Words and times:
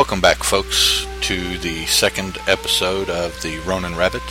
Welcome 0.00 0.22
back, 0.22 0.42
folks, 0.42 1.06
to 1.20 1.58
the 1.58 1.84
second 1.84 2.38
episode 2.48 3.10
of 3.10 3.42
the 3.42 3.58
Ronin 3.58 3.94
Rabbit. 3.94 4.22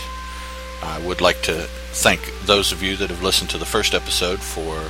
I 0.81 0.97
would 1.05 1.21
like 1.21 1.43
to 1.43 1.67
thank 1.91 2.21
those 2.43 2.71
of 2.71 2.81
you 2.81 2.95
that 2.95 3.11
have 3.11 3.21
listened 3.21 3.51
to 3.51 3.59
the 3.59 3.67
first 3.67 3.93
episode 3.93 4.39
for 4.39 4.89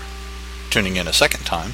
tuning 0.69 0.95
in 0.95 1.05
a 1.05 1.11
second 1.11 1.43
time. 1.43 1.73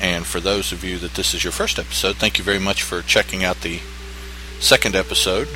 And 0.00 0.24
for 0.24 0.38
those 0.38 0.70
of 0.70 0.84
you 0.84 0.98
that 0.98 1.14
this 1.14 1.34
is 1.34 1.42
your 1.42 1.52
first 1.52 1.80
episode, 1.80 2.14
thank 2.14 2.38
you 2.38 2.44
very 2.44 2.60
much 2.60 2.84
for 2.84 3.02
checking 3.02 3.42
out 3.42 3.62
the 3.62 3.80
second 4.60 4.94
episode. 4.94 5.48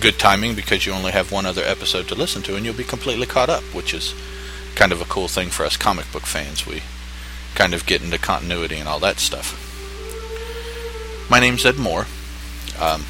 Good 0.00 0.18
timing 0.18 0.54
because 0.54 0.84
you 0.84 0.92
only 0.92 1.12
have 1.12 1.32
one 1.32 1.46
other 1.46 1.62
episode 1.64 2.08
to 2.08 2.14
listen 2.14 2.42
to 2.42 2.56
and 2.56 2.66
you'll 2.66 2.74
be 2.74 2.84
completely 2.84 3.26
caught 3.26 3.48
up, 3.48 3.62
which 3.74 3.94
is 3.94 4.14
kind 4.74 4.92
of 4.92 5.00
a 5.00 5.06
cool 5.06 5.28
thing 5.28 5.48
for 5.48 5.64
us 5.64 5.78
comic 5.78 6.12
book 6.12 6.26
fans. 6.26 6.66
We 6.66 6.82
kind 7.54 7.72
of 7.72 7.86
get 7.86 8.02
into 8.02 8.18
continuity 8.18 8.76
and 8.76 8.86
all 8.86 8.98
that 8.98 9.18
stuff. 9.18 9.69
My 11.30 11.38
name's 11.38 11.64
Ed 11.64 11.78
Moore. 11.78 12.06
Um, 12.80 13.04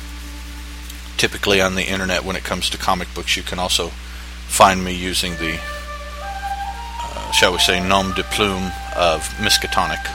typically 1.17 1.63
on 1.63 1.75
the 1.75 1.85
internet, 1.85 2.23
when 2.23 2.37
it 2.37 2.45
comes 2.45 2.69
to 2.69 2.77
comic 2.77 3.09
books, 3.15 3.35
you 3.35 3.43
can 3.43 3.59
also 3.59 3.89
find 4.47 4.85
me 4.85 4.95
using 4.95 5.37
the, 5.37 5.59
uh, 7.03 7.33
shall 7.33 7.53
we 7.53 7.59
say, 7.59 7.81
nom 7.81 8.13
de 8.13 8.23
plume 8.25 8.73
of 8.95 9.27
Miskatonic. 9.39 10.07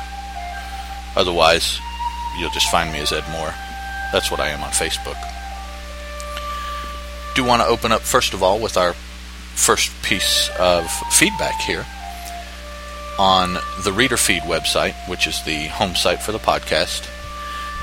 Otherwise, 1.15 1.79
you'll 2.37 2.51
just 2.51 2.69
find 2.69 2.93
me 2.93 2.99
as 2.99 3.11
Ed 3.11 3.23
Moore. 3.31 3.55
That's 4.13 4.29
what 4.29 4.39
I 4.39 4.49
am 4.49 4.61
on 4.61 4.69
Facebook. 4.69 5.17
Do 7.33 7.43
want 7.43 7.63
to 7.63 7.67
open 7.67 7.91
up 7.91 8.01
first 8.01 8.35
of 8.35 8.43
all 8.43 8.59
with 8.59 8.77
our 8.77 8.93
first 9.55 9.91
piece 10.03 10.51
of 10.59 10.91
feedback 11.09 11.59
here 11.59 11.87
on 13.17 13.57
the 13.83 13.91
Reader 13.91 14.17
Feed 14.17 14.43
website, 14.43 14.93
which 15.09 15.25
is 15.25 15.41
the 15.41 15.69
home 15.69 15.95
site 15.95 16.21
for 16.21 16.31
the 16.31 16.37
podcast. 16.37 17.09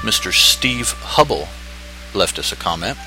Mr. 0.03 0.33
Steve 0.33 0.91
Hubble 0.91 1.48
left 2.14 2.39
us 2.39 2.53
a 2.53 2.56
comment. 2.56 2.98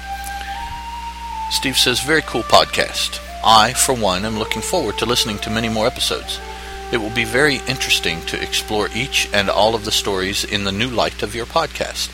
Steve 1.52 1.78
says, 1.78 2.00
Very 2.00 2.22
cool 2.22 2.44
podcast. 2.44 3.20
I, 3.44 3.74
for 3.74 3.94
one, 3.94 4.26
am 4.26 4.40
looking 4.40 4.62
forward 4.62 4.98
to 4.98 5.06
listening 5.06 5.38
to 5.40 5.50
many 5.50 5.70
more 5.70 5.86
episodes. 5.86 6.40
It 6.92 6.98
will 6.98 7.12
be 7.12 7.26
very 7.26 7.58
interesting 7.68 8.22
to 8.28 8.42
explore 8.42 8.90
each 8.96 9.30
and 9.34 9.50
all 9.50 9.76
of 9.76 9.86
the 9.86 9.92
stories 9.92 10.44
in 10.44 10.64
the 10.64 10.72
new 10.72 10.90
light 10.90 11.22
of 11.22 11.36
your 11.36 11.46
podcast. 11.46 12.10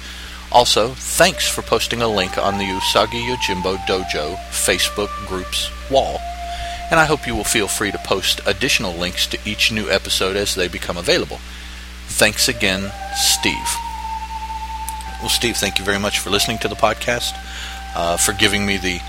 Also, 0.51 0.89
thanks 0.89 1.47
for 1.47 1.61
posting 1.61 2.01
a 2.01 2.07
link 2.07 2.37
on 2.37 2.57
the 2.57 2.65
Usagi 2.65 3.23
Yojimbo 3.23 3.77
Dojo 3.85 4.35
Facebook 4.49 5.09
group's 5.27 5.69
wall. 5.89 6.19
And 6.89 6.99
I 6.99 7.05
hope 7.05 7.25
you 7.25 7.35
will 7.35 7.45
feel 7.45 7.69
free 7.69 7.91
to 7.91 7.97
post 7.99 8.41
additional 8.45 8.93
links 8.93 9.27
to 9.27 9.39
each 9.45 9.71
new 9.71 9.89
episode 9.89 10.35
as 10.35 10.55
they 10.55 10.67
become 10.67 10.97
available. 10.97 11.39
Thanks 12.07 12.49
again, 12.49 12.91
Steve. 13.15 13.90
Well, 15.21 15.29
Steve, 15.29 15.55
thank 15.55 15.77
you 15.77 15.85
very 15.85 15.99
much 15.99 16.17
for 16.17 16.31
listening 16.31 16.57
to 16.59 16.67
the 16.67 16.75
podcast, 16.75 17.37
uh, 17.95 18.17
for 18.17 18.33
giving 18.33 18.65
me 18.65 18.77
the 18.77 18.99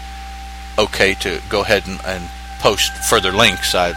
okay 0.79 1.15
to 1.15 1.41
go 1.49 1.63
ahead 1.63 1.87
and, 1.87 1.99
and, 2.05 2.29
post 2.61 2.93
further 3.09 3.33
links. 3.33 3.75
I 3.75 3.93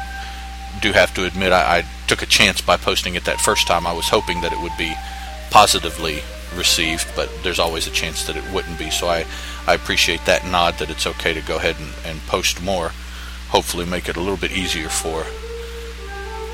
do 0.81 0.91
have 0.91 1.13
to 1.13 1.25
admit 1.25 1.51
I, 1.51 1.79
I, 1.79 1.85
took 2.07 2.23
a 2.23 2.25
chance 2.25 2.61
by 2.61 2.77
posting 2.77 3.13
it 3.13 3.25
that 3.25 3.39
first 3.39 3.67
time. 3.67 3.85
I 3.85 3.93
was 3.93 4.09
hoping 4.09 4.41
that 4.41 4.51
it 4.51 4.59
would 4.59 4.75
be 4.75 4.95
positively 5.51 6.21
received, 6.55 7.07
but 7.15 7.29
there's 7.43 7.59
always 7.59 7.85
a 7.85 7.91
chance 7.91 8.25
that 8.25 8.35
it 8.35 8.43
wouldn't 8.51 8.79
be. 8.79 8.89
So 8.89 9.07
I, 9.07 9.25
I 9.67 9.75
appreciate 9.75 10.25
that 10.25 10.47
nod 10.47 10.79
that 10.79 10.89
it's 10.89 11.05
okay 11.05 11.33
to 11.35 11.41
go 11.41 11.57
ahead 11.57 11.75
and, 11.77 11.93
and 12.05 12.19
post 12.21 12.63
more. 12.63 12.91
Hopefully, 13.49 13.85
make 13.85 14.09
it 14.09 14.17
a 14.17 14.19
little 14.19 14.37
bit 14.37 14.51
easier 14.51 14.89
for 14.89 15.25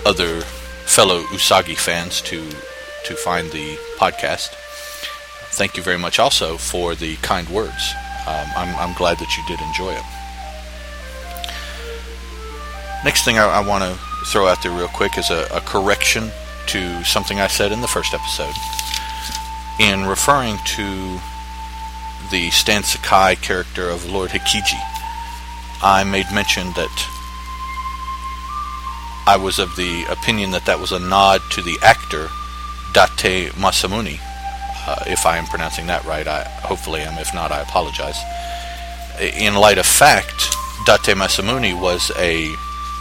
other 0.05 0.41
fellow 0.41 1.21
Usagi 1.23 1.77
fans 1.77 2.19
to 2.23 2.49
to 3.05 3.15
find 3.15 3.51
the 3.51 3.77
podcast 3.97 4.53
thank 5.51 5.77
you 5.77 5.83
very 5.83 5.97
much 5.97 6.19
also 6.19 6.57
for 6.57 6.95
the 6.95 7.15
kind 7.17 7.47
words. 7.49 7.93
Um, 8.27 8.47
I'm, 8.55 8.75
I'm, 8.75 8.93
glad 8.93 9.17
that 9.19 9.35
you 9.35 9.43
did 9.47 9.59
enjoy 9.61 9.93
it. 9.93 10.03
Next 13.03 13.25
thing 13.25 13.39
I, 13.39 13.45
I 13.45 13.67
want 13.67 13.83
to 13.83 13.99
throw 14.25 14.47
out 14.47 14.61
there 14.61 14.71
real 14.71 14.87
quick 14.87 15.17
is 15.17 15.31
a, 15.31 15.47
a, 15.51 15.61
correction 15.61 16.29
to 16.67 17.03
something 17.03 17.39
I 17.39 17.47
said 17.47 17.71
in 17.71 17.81
the 17.81 17.87
first 17.87 18.13
episode. 18.13 18.53
In 19.79 20.05
referring 20.05 20.57
to 20.77 21.19
the 22.29 22.51
Stan 22.51 22.83
Sakai 22.83 23.35
character 23.37 23.89
of 23.89 24.05
Lord 24.05 24.29
Hikiji, 24.29 24.79
I 25.81 26.03
made 26.03 26.27
mention 26.31 26.67
that 26.73 27.07
I 29.25 29.37
was 29.37 29.57
of 29.57 29.75
the 29.75 30.05
opinion 30.09 30.51
that 30.51 30.65
that 30.65 30.79
was 30.79 30.91
a 30.91 30.99
nod 30.99 31.41
to 31.51 31.61
the 31.61 31.77
actor 31.81 32.29
Date 32.93 33.53
Masamune, 33.53 34.19
uh, 34.87 35.03
if 35.07 35.25
I 35.25 35.37
am 35.37 35.45
pronouncing 35.45 35.87
that 35.87 36.03
right. 36.05 36.27
I 36.27 36.43
hopefully 36.43 37.01
am. 37.01 37.17
If 37.17 37.33
not, 37.33 37.51
I 37.51 37.61
apologize. 37.61 38.17
In 39.19 39.55
light 39.55 39.77
of 39.77 39.85
fact, 39.85 40.55
Date 40.85 41.15
Masamune 41.15 41.79
was 41.79 42.11
a 42.17 42.49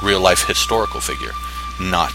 real 0.02 0.20
life 0.20 0.46
historical 0.46 1.00
figure, 1.00 1.32
not 1.80 2.12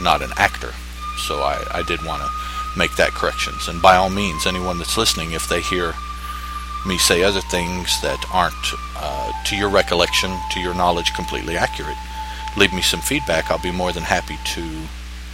not 0.00 0.22
an 0.22 0.30
actor. 0.36 0.72
So 1.16 1.40
I, 1.40 1.64
I 1.72 1.82
did 1.82 2.04
want 2.04 2.22
to 2.22 2.78
make 2.78 2.94
that 2.96 3.10
corrections. 3.12 3.68
And 3.68 3.80
by 3.80 3.96
all 3.96 4.10
means, 4.10 4.46
anyone 4.46 4.78
that's 4.78 4.98
listening, 4.98 5.32
if 5.32 5.48
they 5.48 5.62
hear 5.62 5.94
me 6.86 6.98
say 6.98 7.22
other 7.22 7.40
things 7.40 8.00
that 8.02 8.22
aren't, 8.32 8.54
uh, 8.96 9.32
to 9.44 9.56
your 9.56 9.70
recollection, 9.70 10.36
to 10.52 10.60
your 10.60 10.74
knowledge, 10.74 11.14
completely 11.14 11.56
accurate, 11.56 11.96
leave 12.56 12.72
me 12.72 12.82
some 12.82 13.00
feedback. 13.00 13.50
I'll 13.50 13.58
be 13.58 13.72
more 13.72 13.92
than 13.92 14.02
happy 14.02 14.36
to 14.54 14.82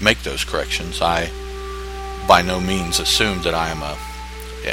make 0.01 0.23
those 0.23 0.45
corrections. 0.45 1.03
I 1.03 1.31
by 2.27 2.43
no 2.43 2.61
means 2.61 3.01
assume 3.01 3.43
that 3.43 3.55
I 3.55 3.71
am 3.71 3.83
a 3.83 3.97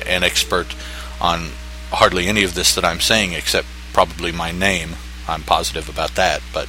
an 0.06 0.24
expert 0.24 0.76
on 1.20 1.50
hardly 1.92 2.28
any 2.28 2.44
of 2.44 2.54
this 2.54 2.76
that 2.76 2.86
I'm 2.86 3.00
saying, 3.00 3.34
except 3.34 3.68
probably 3.94 4.32
my 4.32 4.52
name. 4.52 4.92
I'm 5.28 5.44
positive 5.44 5.90
about 5.90 6.16
that, 6.16 6.42
but 6.54 6.68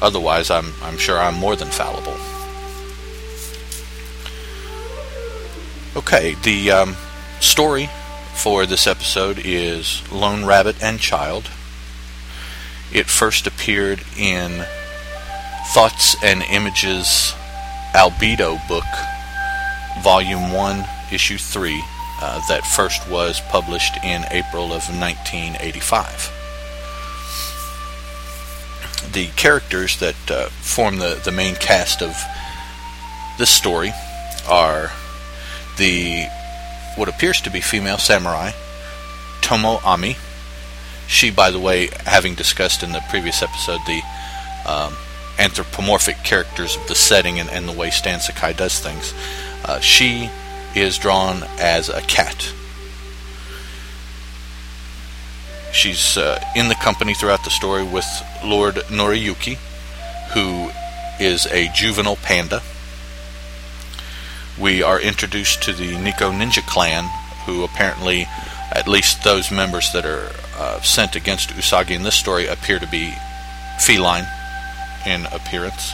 otherwise, 0.00 0.50
I'm 0.50 0.74
I'm 0.82 0.98
sure 0.98 1.18
I'm 1.18 1.34
more 1.34 1.56
than 1.56 1.68
fallible. 1.68 2.16
Okay, 5.96 6.34
the 6.42 6.70
um, 6.70 6.96
story 7.40 7.88
for 8.34 8.66
this 8.66 8.86
episode 8.86 9.40
is 9.44 10.02
Lone 10.12 10.44
Rabbit 10.44 10.82
and 10.82 11.00
Child. 11.00 11.50
It 12.92 13.06
first 13.06 13.46
appeared 13.46 14.02
in 14.16 14.64
Thoughts 15.74 16.16
and 16.22 16.42
Images 16.44 17.34
Albedo 17.94 18.66
book 18.68 18.84
Volume 20.02 20.52
1, 20.52 20.84
Issue 21.12 21.38
3, 21.38 21.82
uh, 22.20 22.40
that 22.48 22.66
first 22.66 23.08
was 23.08 23.40
published 23.48 23.96
in 24.04 24.24
April 24.30 24.66
of 24.66 24.88
1985. 24.88 26.32
The 29.12 29.28
characters 29.36 29.98
that 30.00 30.30
uh, 30.30 30.48
form 30.48 30.98
the, 30.98 31.20
the 31.24 31.32
main 31.32 31.54
cast 31.54 32.02
of 32.02 32.16
this 33.38 33.50
story 33.50 33.92
are 34.48 34.90
the 35.76 36.26
what 36.96 37.08
appears 37.08 37.40
to 37.42 37.50
be 37.50 37.60
female 37.60 37.98
samurai, 37.98 38.50
Tomoe 39.40 39.80
Ame. 39.86 40.16
She, 41.06 41.30
by 41.30 41.50
the 41.50 41.60
way, 41.60 41.88
having 42.04 42.34
discussed 42.34 42.82
in 42.82 42.92
the 42.92 43.02
previous 43.08 43.42
episode 43.42 43.80
the 43.86 44.02
um, 44.66 44.94
anthropomorphic 45.38 46.16
characters 46.24 46.76
of 46.76 46.86
the 46.88 46.94
setting 46.94 47.38
and, 47.38 47.48
and 47.48 47.68
the 47.68 47.72
way 47.72 47.90
Stan 47.90 48.20
Sakai 48.20 48.52
does 48.52 48.80
things, 48.80 49.14
uh, 49.64 49.80
she 49.80 50.30
is 50.74 50.98
drawn 50.98 51.42
as 51.58 51.88
a 51.88 52.00
cat. 52.02 52.52
She's 55.72 56.16
uh, 56.16 56.42
in 56.56 56.68
the 56.68 56.74
company 56.74 57.14
throughout 57.14 57.44
the 57.44 57.50
story 57.50 57.84
with 57.84 58.06
Lord 58.44 58.76
Noriyuki, 58.88 59.56
who 60.32 60.70
is 61.20 61.46
a 61.46 61.68
juvenile 61.74 62.16
panda. 62.16 62.62
We 64.58 64.82
are 64.82 65.00
introduced 65.00 65.62
to 65.64 65.72
the 65.72 65.92
Neko 65.92 66.32
Ninja 66.32 66.66
Clan, 66.66 67.04
who 67.46 67.64
apparently, 67.64 68.26
at 68.72 68.88
least 68.88 69.22
those 69.22 69.50
members 69.50 69.92
that 69.92 70.04
are 70.04 70.32
uh, 70.56 70.80
sent 70.80 71.14
against 71.14 71.50
Usagi 71.50 71.90
in 71.90 72.02
this 72.02 72.16
story, 72.16 72.46
appear 72.46 72.78
to 72.78 72.86
be 72.86 73.14
feline 73.78 74.26
in 75.06 75.26
appearance. 75.26 75.92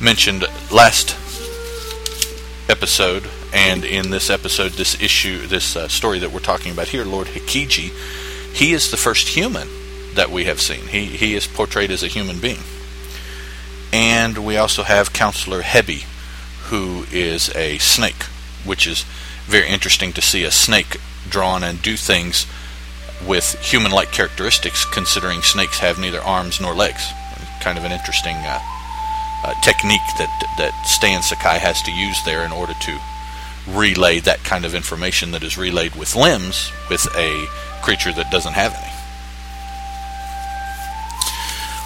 Mentioned 0.00 0.44
last 0.72 1.10
episode, 2.68 3.28
and 3.52 3.84
in 3.84 4.10
this 4.10 4.28
episode, 4.30 4.72
this 4.72 5.00
issue, 5.00 5.46
this 5.46 5.76
uh, 5.76 5.88
story 5.88 6.18
that 6.18 6.32
we're 6.32 6.40
talking 6.40 6.72
about 6.72 6.88
here, 6.88 7.04
Lord 7.04 7.28
Hikiji, 7.28 7.92
he 8.52 8.72
is 8.72 8.90
the 8.90 8.96
first 8.96 9.28
human 9.28 9.68
that 10.14 10.30
we 10.30 10.44
have 10.44 10.60
seen. 10.60 10.88
He 10.88 11.06
he 11.06 11.34
is 11.34 11.46
portrayed 11.46 11.90
as 11.90 12.02
a 12.02 12.08
human 12.08 12.40
being, 12.40 12.60
and 13.92 14.38
we 14.38 14.56
also 14.56 14.82
have 14.82 15.12
Counselor 15.12 15.62
Hebi, 15.62 16.04
who 16.70 17.04
is 17.12 17.54
a 17.54 17.78
snake, 17.78 18.24
which 18.64 18.86
is 18.86 19.04
very 19.44 19.68
interesting 19.68 20.12
to 20.12 20.22
see 20.22 20.42
a 20.44 20.50
snake 20.50 20.96
drawn 21.28 21.62
and 21.62 21.80
do 21.82 21.96
things 21.96 22.46
with 23.26 23.58
human-like 23.60 24.12
characteristics, 24.12 24.84
considering 24.84 25.42
snakes 25.42 25.78
have 25.78 25.98
neither 25.98 26.20
arms 26.20 26.60
nor 26.60 26.74
legs. 26.74 27.06
Kind 27.60 27.78
of 27.78 27.84
an 27.84 27.92
interesting. 27.92 28.36
Uh, 28.36 28.60
uh, 29.46 29.54
technique 29.62 30.00
that 30.18 30.30
that 30.58 30.74
Stan 30.86 31.22
Sakai 31.22 31.58
has 31.58 31.80
to 31.82 31.92
use 31.92 32.22
there 32.24 32.44
in 32.44 32.52
order 32.52 32.74
to 32.74 32.98
relay 33.68 34.18
that 34.20 34.42
kind 34.44 34.64
of 34.64 34.74
information 34.74 35.30
that 35.30 35.42
is 35.42 35.56
relayed 35.56 35.94
with 35.94 36.16
limbs 36.16 36.72
with 36.90 37.06
a 37.16 37.46
creature 37.82 38.12
that 38.12 38.30
doesn't 38.30 38.54
have 38.54 38.74
any. 38.74 38.92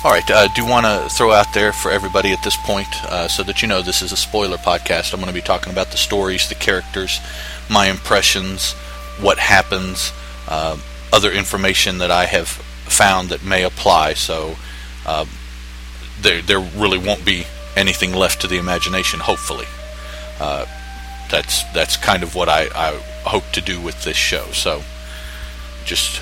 All 0.03 0.11
right, 0.11 0.31
I 0.31 0.47
uh, 0.47 0.49
do 0.55 0.65
want 0.65 0.87
to 0.87 1.15
throw 1.15 1.31
out 1.33 1.53
there 1.53 1.75
for 1.75 1.91
everybody 1.91 2.33
at 2.33 2.43
this 2.43 2.57
point 2.57 2.89
uh, 3.05 3.29
so 3.29 3.43
that 3.43 3.61
you 3.61 3.69
know 3.69 3.83
this 3.83 4.01
is 4.01 4.12
a 4.12 4.17
spoiler 4.17 4.57
podcast. 4.57 5.12
I'm 5.12 5.21
going 5.21 5.29
to 5.29 5.39
be 5.39 5.43
talking 5.43 5.71
about 5.71 5.91
the 5.91 5.99
stories, 5.99 6.49
the 6.49 6.55
characters, 6.55 7.21
my 7.69 7.89
impressions, 7.89 8.73
what 9.21 9.39
happens, 9.39 10.12
uh, 10.49 10.79
other 11.12 11.31
information 11.31 11.99
that 11.99 12.11
I 12.11 12.25
have 12.25 12.49
found 12.49 13.29
that 13.29 13.45
may 13.45 13.62
apply. 13.62 14.15
So 14.15 14.57
uh, 15.05 15.27
there, 16.22 16.43
there 16.43 16.61
really 16.61 16.99
won't 16.99 17.25
be 17.25 17.46
anything 17.76 18.12
left 18.12 18.40
to 18.43 18.46
the 18.46 18.58
imagination, 18.58 19.20
hopefully. 19.20 19.67
Uh, 20.38 20.67
that's 21.31 21.62
that's 21.72 21.96
kind 21.96 22.22
of 22.22 22.34
what 22.34 22.49
I, 22.49 22.69
I 22.75 22.99
hope 23.25 23.44
to 23.52 23.61
do 23.61 23.81
with 23.81 24.02
this 24.05 24.17
show. 24.17 24.46
So 24.52 24.82
just 25.84 26.20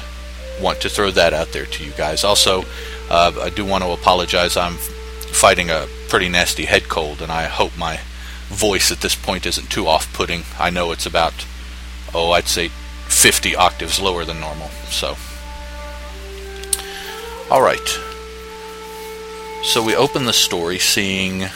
want 0.61 0.81
to 0.83 0.89
throw 0.89 1.11
that 1.13 1.33
out 1.33 1.53
there 1.53 1.67
to 1.67 1.85
you 1.85 1.93
guys. 1.93 2.25
Also, 2.25 2.65
uh, 3.11 3.33
I 3.41 3.51
do 3.51 3.65
want 3.65 3.85
to 3.85 3.91
apologize. 3.91 4.57
I'm 4.57 4.75
fighting 4.75 5.71
a 5.71 5.87
pretty 6.09 6.29
nasty 6.29 6.65
head 6.65 6.89
cold, 6.89 7.23
and 7.23 7.31
I 7.33 7.45
hope 7.45 7.77
my 7.77 8.01
voice 8.49 8.91
at 8.91 9.01
this 9.01 9.15
point 9.15 9.47
isn't 9.47 9.71
too 9.71 9.87
off-putting. 9.87 10.43
I 10.59 10.71
know 10.71 10.91
it's 10.93 11.07
about 11.07 11.47
oh, 12.15 12.33
I'd 12.33 12.49
say 12.49 12.69
50 12.69 13.57
octaves 13.57 14.01
lower 14.01 14.25
than 14.25 14.41
normal. 14.41 14.69
So, 14.91 15.17
all 17.51 17.63
right. 17.63 18.08
So 19.63 19.83
we 19.83 19.95
open 19.95 20.25
the 20.25 20.33
story 20.33 20.79
seeing 20.79 21.49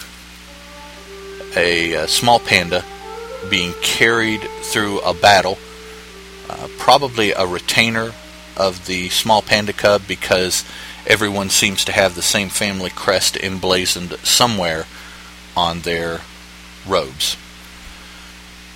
a, 1.57 1.93
a 1.95 2.09
small 2.09 2.41
panda 2.41 2.85
being 3.49 3.73
carried 3.81 4.43
through 4.61 5.01
a 5.01 5.15
battle, 5.15 5.59
uh, 6.51 6.69
probably 6.79 7.33
a 7.33 7.47
retainer 7.47 8.13
of 8.57 8.87
the 8.87 9.09
small 9.09 9.41
panda 9.41 9.73
cub 9.73 10.03
because 10.07 10.65
everyone 11.07 11.49
seems 11.49 11.85
to 11.85 11.93
have 11.93 12.15
the 12.15 12.23
same 12.23 12.49
family 12.49 12.91
crest 12.91 13.37
emblazoned 13.37 14.13
somewhere 14.23 14.85
on 15.57 15.81
their 15.81 16.21
robes. 16.87 17.37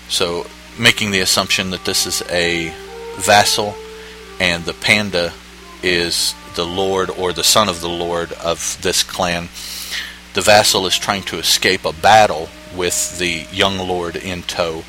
So, 0.08 0.46
making 0.78 1.10
the 1.10 1.20
assumption 1.20 1.70
that 1.70 1.84
this 1.84 2.06
is 2.06 2.22
a 2.30 2.72
vassal 3.16 3.74
and 4.38 4.64
the 4.64 4.74
panda 4.74 5.32
is 5.86 6.34
the 6.56 6.66
lord 6.66 7.08
or 7.10 7.32
the 7.32 7.44
son 7.44 7.68
of 7.68 7.80
the 7.80 7.88
lord 7.88 8.32
of 8.32 8.76
this 8.82 9.02
clan. 9.02 9.48
The 10.34 10.40
vassal 10.40 10.86
is 10.86 10.98
trying 10.98 11.22
to 11.24 11.38
escape 11.38 11.84
a 11.84 11.92
battle 11.92 12.48
with 12.74 13.18
the 13.18 13.46
young 13.52 13.78
lord 13.78 14.16
in 14.16 14.42
tow, 14.42 14.82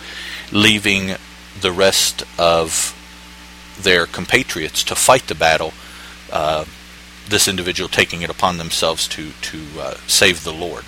leaving 0.52 1.16
the 1.62 1.72
rest 1.72 2.24
of 2.38 2.94
their 3.80 4.08
compatriots 4.08 4.84
to 4.86 4.96
fight 4.96 5.28
the 5.28 5.36
battle. 5.36 5.74
Uh, 6.32 6.66
this 7.30 7.48
individual 7.48 7.88
taking 7.88 8.24
it 8.24 8.30
upon 8.30 8.58
themselves 8.58 9.08
to 9.10 9.32
to 9.42 9.60
uh, 9.80 9.94
save 10.08 10.44
the 10.44 10.54
Lord. 10.54 10.84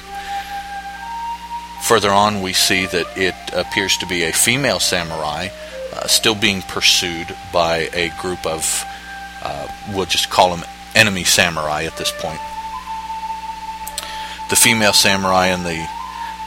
Further 1.83 2.11
on, 2.11 2.41
we 2.41 2.53
see 2.53 2.85
that 2.87 3.17
it 3.17 3.35
appears 3.53 3.95
to 3.97 4.07
be 4.07 4.23
a 4.23 4.33
female 4.33 4.79
samurai 4.79 5.49
uh, 5.93 6.07
still 6.07 6.35
being 6.35 6.61
pursued 6.63 7.35
by 7.53 7.89
a 7.93 8.09
group 8.21 8.45
of, 8.45 8.83
uh, 9.41 9.67
we'll 9.93 10.05
just 10.05 10.29
call 10.29 10.55
them 10.55 10.65
enemy 10.95 11.23
samurai 11.23 11.83
at 11.83 11.97
this 11.97 12.11
point. 12.19 12.39
The 14.49 14.55
female 14.55 14.93
samurai 14.93 15.47
and 15.47 15.65
the 15.65 15.87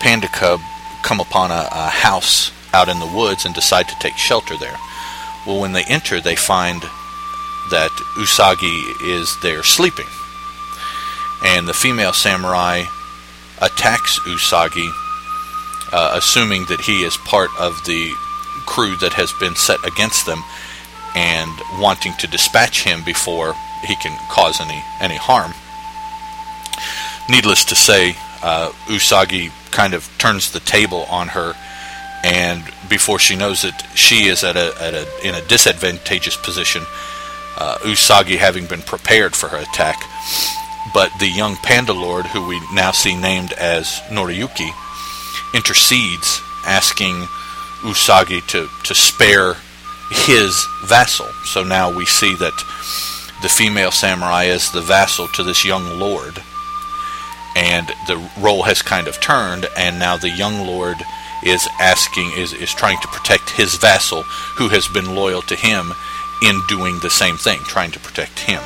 panda 0.01 0.29
cub 0.29 0.61
come 1.03 1.21
upon 1.21 1.51
a, 1.51 1.69
a 1.71 1.89
house 1.89 2.53
out 2.75 2.89
in 2.89 2.99
the 2.99 3.07
woods 3.07 3.45
and 3.45 3.55
decide 3.55 3.89
to 3.89 3.99
take 4.01 4.17
shelter 4.17 4.57
there. 4.57 4.77
Well, 5.47 5.61
when 5.61 5.73
they 5.73 5.85
enter, 5.85 6.21
they 6.21 6.37
find 6.37 6.83
that 7.71 7.91
Usagi 8.17 9.03
is 9.03 9.37
there 9.43 9.63
sleeping. 9.63 10.07
And 11.45 11.67
the 11.67 11.75
female 11.75 12.13
samurai 12.13 12.85
attacks 13.61 14.19
Usagi, 14.21 14.91
uh, 15.93 16.13
assuming 16.15 16.67
that 16.67 16.81
he 16.81 17.03
is 17.03 17.17
part 17.19 17.51
of 17.59 17.85
the 17.85 18.13
crew 18.67 18.97
that 18.97 19.13
has 19.15 19.33
been 19.35 19.57
set 19.57 19.85
against 19.85 20.27
them 20.27 20.43
and 21.15 21.51
wanting 21.79 22.13
to 22.15 22.27
dispatch 22.27 22.85
him 22.85 23.03
before 23.05 23.55
he 23.85 23.97
can 23.97 24.17
cause 24.31 24.61
any, 24.61 24.83
any 25.01 25.17
harm. 25.17 25.53
Needless 27.29 27.65
to 27.67 27.75
say, 27.75 28.17
uh, 28.43 28.71
Usagi 28.87 29.51
kind 29.71 29.95
of 29.95 30.09
turns 30.19 30.53
the 30.53 30.61
table 30.61 31.05
on 31.11 31.29
her, 31.29 31.55
and 32.25 32.63
before 32.89 33.19
she 33.19 33.37
knows 33.37 33.65
it, 33.65 33.75
she 33.95 34.27
is 34.27 34.45
at 34.45 34.57
a, 34.57 34.75
at 34.81 34.95
a 34.95 35.29
in 35.29 35.35
a 35.35 35.47
disadvantageous 35.47 36.37
position. 36.37 36.83
Uh, 37.57 37.79
Usagi 37.83 38.37
having 38.37 38.67
been 38.67 38.83
prepared 38.83 39.37
for 39.37 39.49
her 39.49 39.59
attack, 39.59 40.03
but 40.93 41.11
the 41.21 41.29
young 41.29 41.57
Panda 41.57 41.93
Lord, 41.93 42.27
who 42.27 42.47
we 42.47 42.61
now 42.73 42.91
see 42.91 43.17
named 43.17 43.53
as 43.53 44.01
Noriyuki, 44.09 44.71
intercedes, 45.55 46.41
asking 46.67 47.15
Usagi 47.83 48.47
to 48.49 48.69
to 48.85 48.95
spare 48.95 49.57
his 50.13 50.67
vassal. 50.85 51.27
So 51.45 51.65
now 51.65 51.91
we 51.91 52.05
see 52.07 52.35
that 52.37 52.57
the 53.43 53.49
female 53.49 53.91
samurai 53.91 54.45
is 54.45 54.71
the 54.71 54.81
vassal 54.81 55.29
to 55.29 55.43
this 55.43 55.65
young 55.65 55.99
lord 55.99 56.43
and 57.55 57.93
the 58.07 58.17
role 58.39 58.63
has 58.63 58.83
kind 58.83 59.07
of 59.07 59.21
turned, 59.21 59.69
and 59.77 59.99
now 59.99 60.17
the 60.17 60.31
young 60.31 60.67
lord 60.67 60.97
is 61.45 61.69
asking, 61.81 62.31
is, 62.37 62.53
is 62.53 62.73
trying 62.73 62.99
to 63.01 63.09
protect 63.09 63.51
his 63.51 63.75
vassal 63.77 64.23
who 64.23 64.69
has 64.69 64.89
been 64.89 65.15
loyal 65.15 65.43
to 65.43 65.57
him 65.57 65.93
in 66.43 66.61
doing 66.69 66.99
the 67.01 67.11
same 67.11 67.37
thing, 67.37 67.59
trying 67.65 67.91
to 67.91 68.01
protect 68.01 68.39
him. 68.41 68.63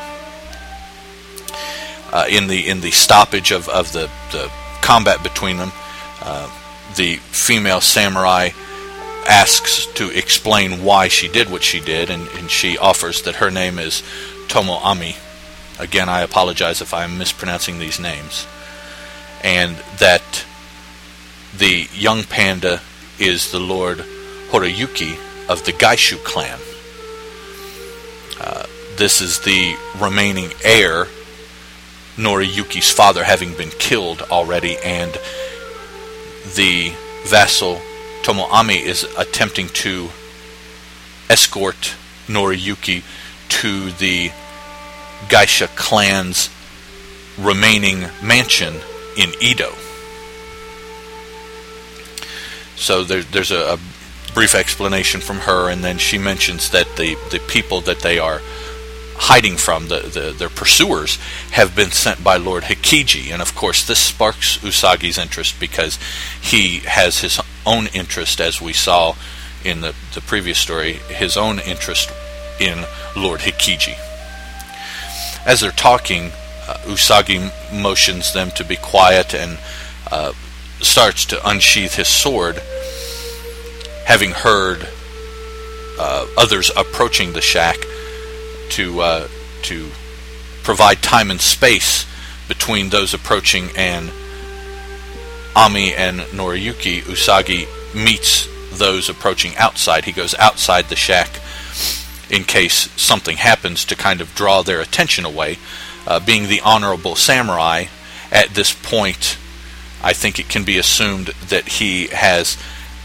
Uh, 2.13 2.27
in 2.31 2.47
the 2.47 2.67
in 2.67 2.81
the 2.81 2.91
stoppage 2.91 3.51
of, 3.51 3.69
of 3.69 3.93
the, 3.93 4.09
the 4.31 4.51
combat 4.81 5.23
between 5.23 5.57
them, 5.57 5.73
uh, 6.23 6.49
the 6.97 7.17
female 7.17 7.81
samurai 7.81 8.51
asks 9.29 9.87
to 9.95 10.11
explain 10.17 10.85
why 10.85 11.09
she 11.09 11.29
did 11.29 11.51
what 11.51 11.63
she 11.63 11.81
did, 11.81 12.11
and, 12.11 12.29
and 12.29 12.51
she 12.51 12.79
offers 12.79 13.23
that 13.23 13.37
her 13.37 13.51
name 13.51 13.79
is 13.79 14.03
Tomoe 14.49 14.81
Ame. 14.85 15.15
Again, 15.79 16.09
I 16.09 16.23
apologize 16.23 16.81
if 16.81 16.95
I'm 16.95 17.19
mispronouncing 17.19 17.79
these 17.79 18.01
names 18.01 18.47
and 19.43 19.77
that 19.99 20.45
the 21.57 21.89
young 21.93 22.25
panda 22.25 22.81
is 23.19 23.53
the 23.53 23.61
Lord 23.61 23.99
Noriyuki 24.51 25.19
of 25.49 25.65
the 25.65 25.73
Geishu 25.73 26.23
clan. 26.25 26.59
Uh, 28.41 28.67
this 28.97 29.21
is 29.21 29.41
the 29.41 29.77
remaining 30.01 30.51
heir, 30.65 31.07
Noriyuki's 32.17 32.91
father 32.91 33.25
having 33.25 33.55
been 33.55 33.71
killed 33.71 34.23
already, 34.23 34.79
and 34.79 35.13
the 36.57 36.93
vassal 37.27 37.81
Tomoe 38.27 38.53
Ame 38.53 38.71
is 38.71 39.05
attempting 39.17 39.69
to 39.69 40.09
escort 41.31 41.95
Noriyuki 42.27 43.05
to 43.61 43.91
the 43.93 44.31
Geishu 45.29 45.69
clan's 45.77 46.51
remaining 47.39 48.01
mansion 48.21 48.75
in 49.17 49.31
Edo. 49.41 49.71
So 52.75 53.05
there, 53.05 53.23
there's 53.23 53.53
a, 53.53 53.75
a, 53.75 53.79
brief 54.35 54.57
explanation 54.57 55.21
from 55.21 55.39
her, 55.39 55.71
and 55.71 55.85
then 55.85 55.97
she 55.97 56.19
mentions 56.19 56.71
that 56.71 56.97
the, 56.97 57.15
the 57.31 57.39
people 57.47 57.81
that 57.83 58.01
they 58.01 58.19
are 58.19 58.43
hiding 59.15 59.57
from, 59.57 59.87
the, 59.87 60.01
the, 60.01 60.35
their 60.37 60.51
pursuers, 60.51 61.17
have 61.53 61.77
been 61.77 61.93
sent 61.93 62.25
by 62.25 62.37
Lord 62.37 62.65
Hikiji. 62.65 63.33
And 63.33 63.41
of 63.41 63.55
course, 63.55 63.87
this 63.87 64.01
sparks 64.01 64.59
Usagi's 64.59 65.17
interest 65.17 65.59
because 65.59 65.99
he 66.43 66.81
has 66.81 67.21
his 67.21 67.41
own 67.67 67.89
interest, 67.89 68.41
as 68.41 68.61
we 68.61 68.73
saw 68.73 69.15
in 69.65 69.81
the, 69.81 69.95
the 70.15 70.21
previous 70.21 70.59
story, 70.59 70.95
his 71.09 71.37
own 71.37 71.59
interest 71.59 72.11
in 72.61 72.85
Lord 73.17 73.41
Hikiji. 73.41 73.99
As 75.45 75.61
they're 75.61 75.71
talking, 75.73 76.31
uh, 76.69 76.79
Usagi 76.85 77.51
motions 77.73 78.33
them 78.33 78.51
to 78.53 78.65
be 78.65 78.77
quiet 78.77 79.35
and 79.35 79.59
uh, 80.11 80.33
starts 80.81 81.25
to 81.27 81.49
unsheath 81.49 81.97
his 81.97 82.09
sword, 82.09 82.57
having 84.05 84.31
heard 84.31 84.89
uh, 85.99 86.27
others 86.37 86.71
approaching 86.77 87.33
the 87.33 87.41
shack 87.41 87.77
to 88.71 89.01
uh, 89.01 89.29
to 89.63 89.89
provide 90.63 91.03
time 91.03 91.31
and 91.31 91.41
space 91.41 92.07
between 92.49 92.91
those 92.91 93.15
approaching 93.15 93.71
and 93.77 94.11
Ame 95.57 95.95
and 95.97 96.21
Noriyuki. 96.21 97.03
Usagi 97.03 97.67
meets 97.95 98.49
those 98.79 99.09
approaching 99.09 99.57
outside. 99.57 100.05
He 100.05 100.13
goes 100.13 100.35
outside 100.35 100.87
the 100.87 100.97
shack 100.97 101.41
in 102.29 102.45
case 102.45 102.91
something 103.01 103.37
happens 103.37 103.85
to 103.87 103.97
kind 103.97 104.21
of 104.21 104.35
draw 104.35 104.63
their 104.63 104.81
attention 104.81 105.25
away 105.25 105.59
uh, 106.07 106.21
being 106.21 106.49
the 106.49 106.61
honorable 106.61 107.17
samurai, 107.17 107.85
at 108.31 108.51
this 108.51 108.73
point, 108.73 109.39
I 110.03 110.13
think 110.13 110.39
it 110.39 110.49
can 110.49 110.65
be 110.65 110.79
assumed 110.79 111.29
that 111.49 111.69
he 111.69 112.09
has 112.09 112.57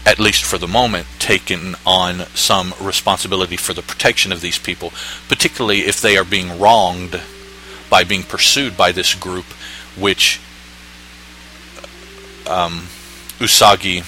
at 0.04 0.18
least 0.18 0.44
for 0.44 0.58
the 0.58 0.68
moment, 0.68 1.06
taken 1.18 1.76
on 1.86 2.26
some 2.34 2.74
responsibility 2.80 3.56
for 3.56 3.72
the 3.72 3.82
protection 3.82 4.32
of 4.32 4.40
these 4.40 4.58
people, 4.58 4.92
particularly 5.28 5.80
if 5.80 6.00
they 6.00 6.16
are 6.16 6.24
being 6.24 6.58
wronged 6.58 7.20
by 7.88 8.02
being 8.02 8.22
pursued 8.22 8.76
by 8.76 8.90
this 8.90 9.14
group, 9.14 9.44
which 9.96 10.40
um, 12.48 12.86
Usagi 13.38 14.04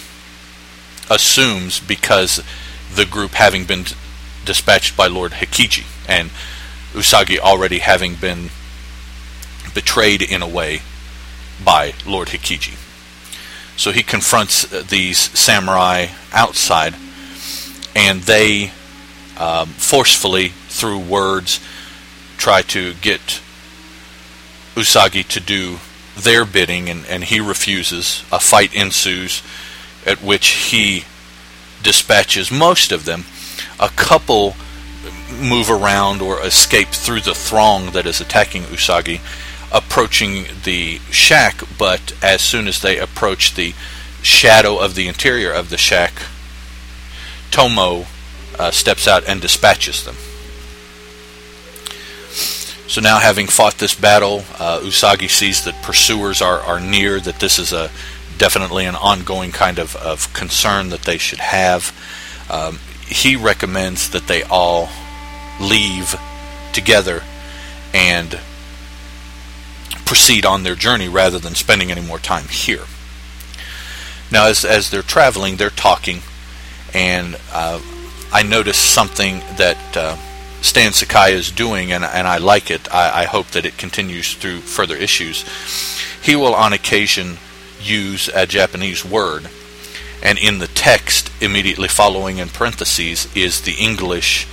assumes 1.11 1.81
because 1.81 2.43
the 2.95 3.05
group 3.05 3.33
having 3.33 3.65
been 3.65 3.85
dispatched 4.45 4.97
by 4.97 5.07
Lord 5.07 5.33
Hikiji, 5.33 5.85
and 6.09 6.31
Usagi 6.93 7.39
already 7.39 7.79
having 7.79 8.15
been 8.15 8.51
betrayed 9.75 10.23
in 10.23 10.43
a 10.43 10.49
way 10.49 10.83
by 11.65 11.95
Lord 12.07 12.29
Hikiji. 12.29 12.77
So 13.77 13.91
he 13.91 14.03
confronts 14.03 14.73
uh, 14.73 14.85
these 14.89 15.19
samurai 15.19 16.07
outside, 16.33 16.95
and 17.97 18.23
they 18.23 18.71
um, 19.37 19.69
forcefully, 19.69 20.49
through 20.69 21.01
words, 21.01 21.61
try 22.37 22.63
to 22.63 22.95
get 22.95 23.41
Usagi 24.75 25.27
to 25.29 25.41
do 25.41 25.79
their 26.17 26.45
bidding, 26.45 26.89
and, 26.89 27.05
and 27.07 27.25
he 27.25 27.41
refuses. 27.41 28.25
A 28.31 28.39
fight 28.39 28.75
ensues, 28.75 29.43
at 30.07 30.23
which 30.23 30.49
he 30.71 31.05
dispatches 31.83 32.51
most 32.51 32.93
of 32.93 33.05
them. 33.05 33.25
A 33.79 33.89
couple 33.91 34.55
move 35.31 35.71
around 35.71 36.23
or 36.23 36.41
escape 36.41 36.89
through 36.89 37.21
the 37.21 37.35
throng 37.35 37.91
that 37.93 38.07
is 38.07 38.21
attacking 38.21 38.63
Usagi, 38.65 39.21
approaching 39.73 40.47
the 40.65 40.99
shack, 41.11 41.63
but 41.79 42.15
as 42.23 42.41
soon 42.41 42.69
as 42.69 42.81
they 42.81 42.99
approach 42.99 43.55
the 43.55 43.75
shadow 44.23 44.79
of 44.79 44.95
the 44.95 45.09
interior 45.09 45.53
of 45.53 45.71
the 45.71 45.77
shack, 45.77 46.13
Tomo 47.51 48.07
uh, 48.59 48.71
steps 48.71 49.07
out 49.07 49.25
and 49.29 49.41
dispatches 49.41 50.05
them. 50.05 50.17
So 52.95 53.01
now, 53.01 53.19
having 53.19 53.49
fought 53.49 53.79
this 53.79 53.93
battle, 53.93 54.45
uh, 54.57 54.79
Usagi 54.79 55.29
sees 55.29 55.65
that 55.65 55.83
pursuers 55.83 56.41
are, 56.41 56.61
are 56.61 56.79
near, 56.79 57.19
that 57.19 57.41
this 57.41 57.59
is 57.59 57.73
a 57.73 57.91
definitely 58.39 58.85
an 58.85 58.95
ongoing 58.95 59.51
kind 59.51 59.81
of, 59.81 59.97
of 59.97 60.33
concern 60.33 60.91
that 60.91 61.03
they 61.03 61.19
should 61.19 61.41
have. 61.41 61.93
Um, 62.49 62.79
he 63.05 63.35
recommends 63.35 64.11
that 64.11 64.29
they 64.29 64.45
all 64.45 64.91
leave 65.61 66.15
together 66.73 67.25
and 67.93 68.39
proceed 70.07 70.47
on 70.47 70.63
their 70.63 70.77
journey 70.77 71.09
rather 71.09 71.41
than 71.41 71.57
spending 71.57 71.91
any 71.91 72.03
more 72.03 72.21
time 72.21 72.47
here. 72.47 72.85
Now, 74.31 74.47
as, 74.47 74.65
as 74.65 74.91
they're 74.91 75.03
traveling, 75.03 75.57
they're 75.57 75.71
talking, 75.71 76.21
and 76.95 77.41
uh, 77.53 77.81
I 78.33 78.45
notice 78.45 78.79
something 78.79 79.41
that 79.57 79.97
uh, 79.97 80.17
Stan 80.65 80.95
Sakai 80.95 81.35
is 81.35 81.51
doing, 81.51 81.93
and, 81.93 82.03
and 82.03 82.27
I 82.27 82.39
like 82.39 82.71
it. 82.71 82.93
I, 82.93 83.21
I 83.21 83.25
hope 83.27 83.49
that 83.49 83.67
it 83.67 83.77
continues 83.77 84.33
through 84.33 84.61
further 84.61 84.97
issues. 84.97 85.45
He 86.23 86.35
will, 86.37 86.55
on 86.55 86.73
occasion, 86.73 87.37
use 87.79 88.29
a 88.29 88.47
Japanese 88.47 89.05
word, 89.05 89.51
and 90.23 90.39
in 90.39 90.61
the 90.61 90.67
text, 90.69 91.31
immediately 91.43 91.89
following 91.89 92.39
in 92.39 92.49
parentheses, 92.49 93.29
is 93.37 93.61
the 93.61 93.75
English 93.75 94.47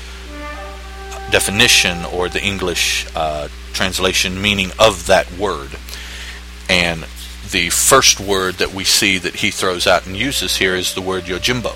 definition 1.32 2.04
or 2.04 2.28
the 2.28 2.44
English 2.44 3.08
uh, 3.16 3.48
translation 3.72 4.42
meaning 4.42 4.72
of 4.78 5.08
that 5.08 5.32
word. 5.38 5.70
And 6.70 7.06
the 7.52 7.70
first 7.70 8.20
word 8.20 8.56
that 8.56 8.74
we 8.74 8.84
see 8.84 9.18
that 9.18 9.36
he 9.36 9.50
throws 9.50 9.88
out 9.88 10.06
and 10.06 10.18
uses 10.18 10.58
here 10.58 10.76
is 10.76 10.94
the 10.94 11.02
word 11.02 11.24
yojimbo. 11.24 11.74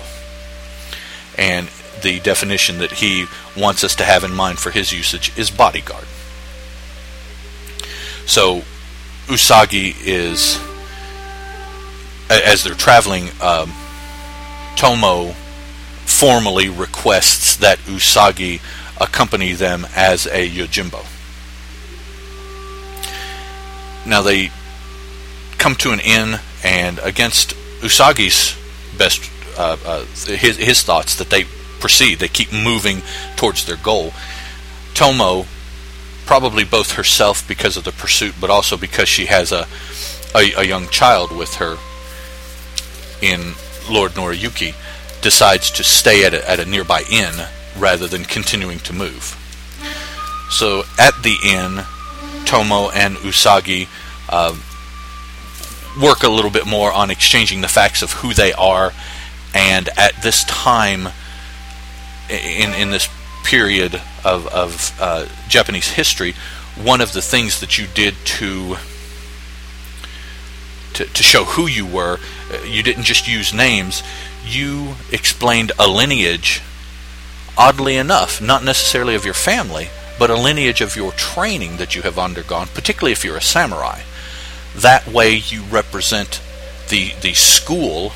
And 1.38 1.68
the 2.02 2.20
definition 2.20 2.78
that 2.78 2.92
he 2.92 3.26
wants 3.56 3.84
us 3.84 3.94
to 3.96 4.04
have 4.04 4.24
in 4.24 4.34
mind 4.34 4.58
for 4.58 4.70
his 4.70 4.92
usage 4.92 5.36
is 5.38 5.50
bodyguard. 5.50 6.06
So 8.26 8.62
Usagi 9.26 9.94
is, 10.04 10.60
as 12.28 12.64
they're 12.64 12.74
traveling, 12.74 13.28
um, 13.40 13.72
Tomo 14.76 15.32
formally 16.04 16.68
requests 16.68 17.56
that 17.56 17.78
Usagi 17.80 18.60
accompany 19.00 19.52
them 19.52 19.86
as 19.94 20.26
a 20.26 20.48
Yojimbo. 20.48 21.04
Now 24.06 24.22
they 24.22 24.50
come 25.58 25.74
to 25.76 25.90
an 25.90 26.00
inn, 26.00 26.38
and 26.62 26.98
against 27.00 27.54
Usagi's 27.80 28.56
best, 28.96 29.30
uh, 29.58 29.76
uh, 29.84 30.04
his, 30.26 30.56
his 30.56 30.82
thoughts 30.82 31.16
that 31.16 31.30
they 31.30 31.44
proceed, 31.80 32.18
they 32.18 32.28
keep 32.28 32.52
moving 32.52 33.02
towards 33.36 33.64
their 33.64 33.76
goal. 33.76 34.12
Tomo, 34.94 35.46
probably 36.24 36.64
both 36.64 36.92
herself 36.92 37.46
because 37.46 37.76
of 37.76 37.84
the 37.84 37.92
pursuit, 37.92 38.34
but 38.40 38.50
also 38.50 38.76
because 38.76 39.08
she 39.08 39.26
has 39.26 39.52
a, 39.52 39.66
a, 40.34 40.52
a 40.54 40.64
young 40.64 40.88
child 40.88 41.30
with 41.30 41.56
her 41.56 41.76
in 43.22 43.54
Lord 43.88 44.12
Noriyuki, 44.12 44.74
decides 45.22 45.70
to 45.72 45.84
stay 45.84 46.24
at 46.24 46.34
a, 46.34 46.48
at 46.50 46.60
a 46.60 46.64
nearby 46.64 47.02
inn 47.10 47.34
rather 47.78 48.06
than 48.06 48.24
continuing 48.24 48.78
to 48.80 48.92
move. 48.92 49.36
So 50.50 50.84
at 50.98 51.14
the 51.22 51.36
inn, 51.44 51.84
Tomo 52.46 52.90
and 52.90 53.16
Usagi 53.16 53.88
uh, 54.28 54.54
work 56.00 56.22
a 56.22 56.28
little 56.28 56.50
bit 56.50 56.66
more 56.66 56.92
on 56.92 57.10
exchanging 57.10 57.60
the 57.60 57.68
facts 57.68 58.02
of 58.02 58.12
who 58.12 58.32
they 58.34 58.52
are, 58.52 58.92
and 59.54 59.88
at 59.96 60.22
this 60.22 60.44
time, 60.44 61.08
in 62.30 62.74
in 62.74 62.90
this 62.90 63.08
period 63.44 64.00
of 64.24 64.46
of 64.48 64.96
uh, 65.00 65.26
Japanese 65.48 65.88
history, 65.88 66.34
one 66.76 67.00
of 67.00 67.12
the 67.12 67.22
things 67.22 67.60
that 67.60 67.78
you 67.78 67.86
did 67.94 68.14
to 68.24 68.76
to, 70.94 71.04
to 71.04 71.22
show 71.22 71.44
who 71.44 71.66
you 71.66 71.86
were, 71.86 72.18
uh, 72.50 72.64
you 72.64 72.82
didn't 72.82 73.04
just 73.04 73.28
use 73.28 73.52
names. 73.52 74.02
You 74.44 74.94
explained 75.12 75.72
a 75.78 75.86
lineage 75.86 76.62
oddly 77.58 77.96
enough, 77.96 78.40
not 78.40 78.64
necessarily 78.64 79.14
of 79.14 79.24
your 79.24 79.34
family, 79.34 79.88
but 80.18 80.30
a 80.30 80.36
lineage 80.36 80.80
of 80.80 80.96
your 80.96 81.12
training 81.12 81.76
that 81.76 81.94
you 81.94 82.02
have 82.02 82.18
undergone, 82.18 82.68
particularly 82.68 83.12
if 83.12 83.24
you're 83.24 83.36
a 83.36 83.42
samurai. 83.42 84.00
That 84.74 85.06
way 85.06 85.34
you 85.34 85.62
represent 85.62 86.40
the 86.88 87.12
the 87.20 87.34
school 87.34 88.12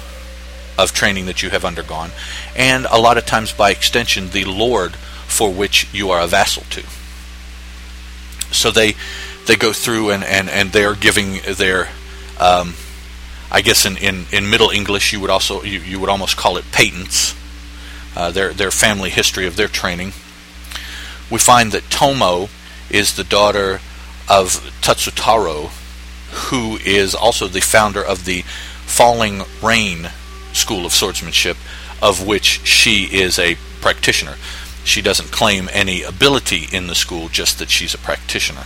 of 0.82 0.92
training 0.92 1.26
that 1.26 1.42
you 1.42 1.50
have 1.50 1.64
undergone, 1.64 2.10
and 2.56 2.86
a 2.90 2.98
lot 2.98 3.18
of 3.18 3.26
times 3.26 3.52
by 3.52 3.70
extension 3.70 4.30
the 4.30 4.44
lord 4.44 4.96
for 5.26 5.52
which 5.52 5.86
you 5.92 6.10
are 6.10 6.20
a 6.20 6.26
vassal 6.26 6.64
to. 6.70 6.82
So 8.52 8.70
they 8.70 8.94
they 9.46 9.56
go 9.56 9.72
through 9.72 10.10
and, 10.10 10.22
and, 10.22 10.48
and 10.48 10.70
they're 10.70 10.94
giving 10.94 11.40
their 11.56 11.88
um, 12.38 12.74
I 13.50 13.62
guess 13.62 13.84
in, 13.84 13.96
in, 13.96 14.26
in 14.32 14.48
Middle 14.48 14.70
English 14.70 15.12
you 15.12 15.20
would 15.20 15.30
also 15.30 15.62
you, 15.62 15.80
you 15.80 15.98
would 16.00 16.08
almost 16.08 16.36
call 16.36 16.56
it 16.56 16.70
patents 16.72 17.34
uh, 18.16 18.30
their 18.30 18.52
their 18.52 18.70
family 18.70 19.10
history 19.10 19.46
of 19.46 19.56
their 19.56 19.68
training. 19.68 20.12
We 21.30 21.38
find 21.38 21.72
that 21.72 21.90
Tomo 21.90 22.48
is 22.90 23.14
the 23.14 23.24
daughter 23.24 23.80
of 24.28 24.60
Tatsutaro, 24.82 25.68
who 26.50 26.76
is 26.84 27.14
also 27.14 27.46
the 27.46 27.60
founder 27.60 28.04
of 28.04 28.24
the 28.24 28.42
Falling 28.86 29.42
Rain 29.62 30.10
School 30.52 30.86
of 30.86 30.92
Swordsmanship, 30.92 31.56
of 32.02 32.26
which 32.26 32.66
she 32.66 33.04
is 33.04 33.38
a 33.38 33.56
practitioner. 33.80 34.36
She 34.84 35.02
doesn't 35.02 35.30
claim 35.30 35.68
any 35.72 36.02
ability 36.02 36.66
in 36.72 36.86
the 36.86 36.94
school, 36.94 37.28
just 37.28 37.58
that 37.58 37.70
she's 37.70 37.94
a 37.94 37.98
practitioner. 37.98 38.64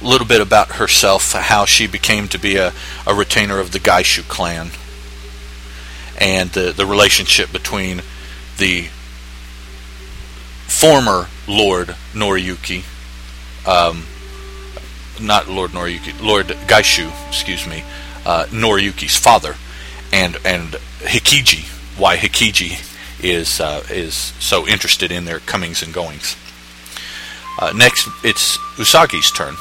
A 0.00 0.04
little 0.04 0.26
bit 0.26 0.40
about 0.40 0.72
herself, 0.72 1.32
how 1.32 1.64
she 1.64 1.86
became 1.86 2.28
to 2.28 2.38
be 2.38 2.56
a, 2.56 2.72
a 3.06 3.14
retainer 3.14 3.58
of 3.58 3.72
the 3.72 3.78
Geishu 3.78 4.26
clan 4.28 4.70
and 6.18 6.50
the, 6.50 6.72
the 6.72 6.86
relationship 6.86 7.52
between 7.52 8.02
the 8.58 8.88
former 10.66 11.28
Lord 11.46 11.88
Noriyuki, 12.12 12.84
um, 13.66 14.04
not 15.20 15.48
Lord 15.48 15.70
Noriyuki, 15.72 16.20
Lord 16.22 16.46
Geishu, 16.46 17.10
excuse 17.28 17.66
me, 17.66 17.84
uh, 18.24 18.46
Noriyuki's 18.50 19.16
father, 19.16 19.56
and 20.16 20.38
and 20.44 20.72
Hikiji. 21.00 21.64
Why 21.98 22.16
Hikiji 22.16 22.72
is 23.22 23.60
uh, 23.60 23.84
is 23.90 24.14
so 24.40 24.66
interested 24.66 25.12
in 25.12 25.26
their 25.26 25.40
comings 25.40 25.82
and 25.82 25.92
goings. 25.92 26.36
Uh, 27.58 27.72
next, 27.74 28.08
it's 28.24 28.56
Usagi's 28.76 29.30
turn, 29.30 29.56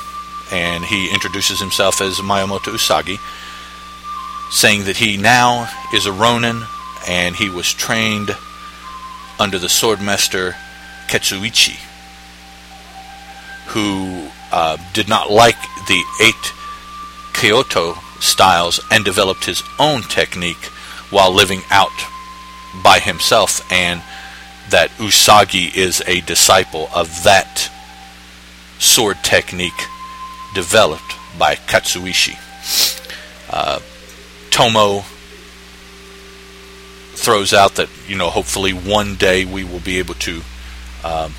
and 0.52 0.84
he 0.86 1.14
introduces 1.14 1.60
himself 1.60 2.02
as 2.02 2.16
Miyamoto 2.20 2.72
Usagi 2.74 3.18
saying 4.52 4.86
that 4.86 4.98
he 4.98 5.18
now 5.18 5.70
is 5.94 6.06
a 6.06 6.12
Ronin 6.12 6.64
and 7.08 7.36
he 7.36 7.50
was 7.50 7.74
trained 7.74 8.32
under 9.40 9.60
the 9.60 9.68
swordmaster 9.68 10.54
Katsuichi, 11.08 11.78
who 13.68 14.30
uh, 14.52 14.78
did 14.94 15.10
not 15.10 15.32
like 15.32 15.60
the 15.88 16.02
eight 16.22 16.54
Kyoto 17.34 17.96
styles 18.20 18.80
and 18.92 19.04
developed 19.06 19.46
his 19.46 19.64
own 19.80 20.02
technique, 20.04 20.66
while 21.10 21.32
living 21.32 21.62
out 21.70 21.92
by 22.84 23.00
himself, 23.00 23.62
and 23.72 24.02
that 24.70 24.90
Usagi 24.98 25.76
is 25.76 26.02
a 26.08 26.22
disciple 26.22 26.90
of 26.94 27.24
that 27.24 27.70
sword 28.80 29.18
technique 29.24 29.74
developed 30.54 31.16
by 31.38 31.56
Katsuichi. 31.56 32.38
Uh, 33.50 33.80
Tomo 34.50 35.02
throws 37.16 37.54
out 37.54 37.76
that 37.76 37.90
you 38.08 38.16
know 38.16 38.30
hopefully 38.30 38.72
one 38.72 39.16
day 39.16 39.46
we 39.46 39.64
will 39.64 39.80
be 39.80 40.00
able 40.00 40.14
to 40.16 40.42
um, 41.04 41.34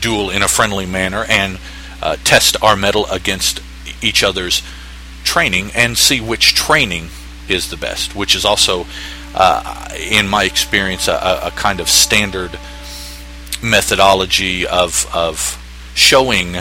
duel 0.00 0.30
in 0.30 0.42
a 0.42 0.48
friendly 0.48 0.86
manner 0.86 1.24
and 1.28 1.58
uh, 2.02 2.16
test 2.24 2.56
our 2.62 2.76
metal 2.76 3.06
against 3.06 3.60
each 4.02 4.22
other's 4.22 4.62
training 5.24 5.70
and 5.74 5.98
see 5.98 6.20
which 6.20 6.54
training 6.54 7.08
is 7.48 7.70
the 7.70 7.76
best, 7.76 8.14
which 8.14 8.34
is 8.34 8.44
also, 8.44 8.86
uh, 9.34 9.88
in 9.98 10.28
my 10.28 10.44
experience, 10.44 11.08
a, 11.08 11.40
a, 11.42 11.50
kind 11.50 11.80
of 11.80 11.88
standard 11.88 12.58
methodology 13.62 14.66
of 14.66 15.10
of 15.14 15.60
showing. 15.94 16.56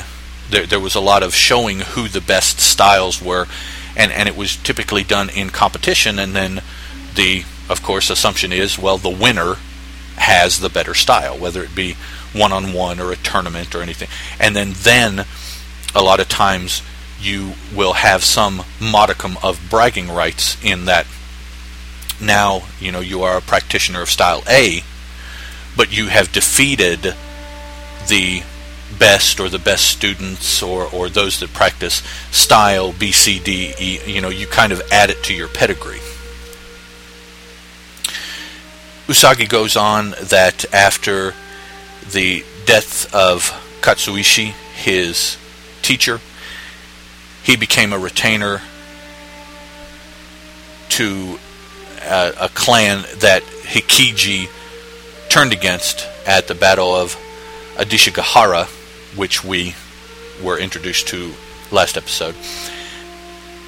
There, 0.49 0.65
there 0.65 0.79
was 0.79 0.95
a 0.95 0.99
lot 0.99 1.23
of 1.23 1.33
showing 1.33 1.79
who 1.79 2.07
the 2.07 2.21
best 2.21 2.59
styles 2.59 3.21
were, 3.21 3.47
and 3.95 4.11
and 4.11 4.27
it 4.27 4.35
was 4.35 4.57
typically 4.57 5.03
done 5.03 5.29
in 5.29 5.49
competition, 5.49 6.19
and 6.19 6.35
then 6.35 6.61
the 7.15 7.43
of 7.69 7.81
course 7.83 8.09
assumption 8.09 8.51
is 8.51 8.77
well 8.77 8.97
the 8.97 9.09
winner 9.09 9.55
has 10.17 10.59
the 10.59 10.69
better 10.69 10.93
style, 10.93 11.37
whether 11.37 11.63
it 11.63 11.75
be 11.75 11.95
one 12.33 12.51
on 12.51 12.73
one 12.73 12.99
or 12.99 13.11
a 13.11 13.15
tournament 13.17 13.73
or 13.75 13.81
anything, 13.81 14.09
and 14.39 14.55
then 14.55 14.73
then 14.77 15.25
a 15.95 16.01
lot 16.01 16.19
of 16.19 16.27
times 16.27 16.81
you 17.23 17.53
will 17.75 17.93
have 17.93 18.23
some 18.23 18.63
modicum 18.81 19.37
of 19.41 19.59
bragging 19.69 20.09
rights 20.09 20.57
in 20.63 20.85
that 20.85 21.07
now 22.19 22.63
you 22.79 22.91
know 22.91 22.99
you 22.99 23.23
are 23.23 23.37
a 23.37 23.41
practitioner 23.41 24.01
of 24.01 24.09
style 24.09 24.43
A, 24.47 24.81
but 25.75 25.95
you 25.95 26.07
have 26.07 26.31
defeated 26.31 27.15
the 28.07 28.43
best 28.99 29.39
or 29.39 29.49
the 29.49 29.59
best 29.59 29.87
students 29.87 30.61
or, 30.61 30.87
or 30.93 31.09
those 31.09 31.39
that 31.39 31.53
practice 31.53 32.03
style 32.31 32.93
B, 32.93 33.11
C, 33.11 33.39
D, 33.39 33.73
E. 33.79 33.99
You 34.05 34.21
know, 34.21 34.29
you 34.29 34.47
kind 34.47 34.71
of 34.71 34.81
add 34.91 35.09
it 35.09 35.23
to 35.23 35.33
your 35.33 35.47
pedigree. 35.47 35.99
Usagi 39.07 39.49
goes 39.49 39.75
on 39.75 40.11
that 40.21 40.65
after 40.73 41.33
the 42.11 42.45
death 42.65 43.13
of 43.13 43.49
Katsuichi, 43.81 44.53
his 44.75 45.37
teacher, 45.81 46.21
he 47.43 47.55
became 47.55 47.93
a 47.93 47.99
retainer 47.99 48.61
to 50.89 51.39
uh, 52.01 52.31
a 52.39 52.49
clan 52.49 53.03
that 53.19 53.43
Hikiji 53.43 54.47
turned 55.29 55.53
against 55.53 56.07
at 56.27 56.47
the 56.47 56.55
Battle 56.55 56.95
of 56.95 57.17
Adachigahara, 57.75 58.65
which 59.17 59.43
we 59.43 59.75
were 60.41 60.57
introduced 60.57 61.07
to 61.09 61.33
last 61.71 61.97
episode. 61.97 62.35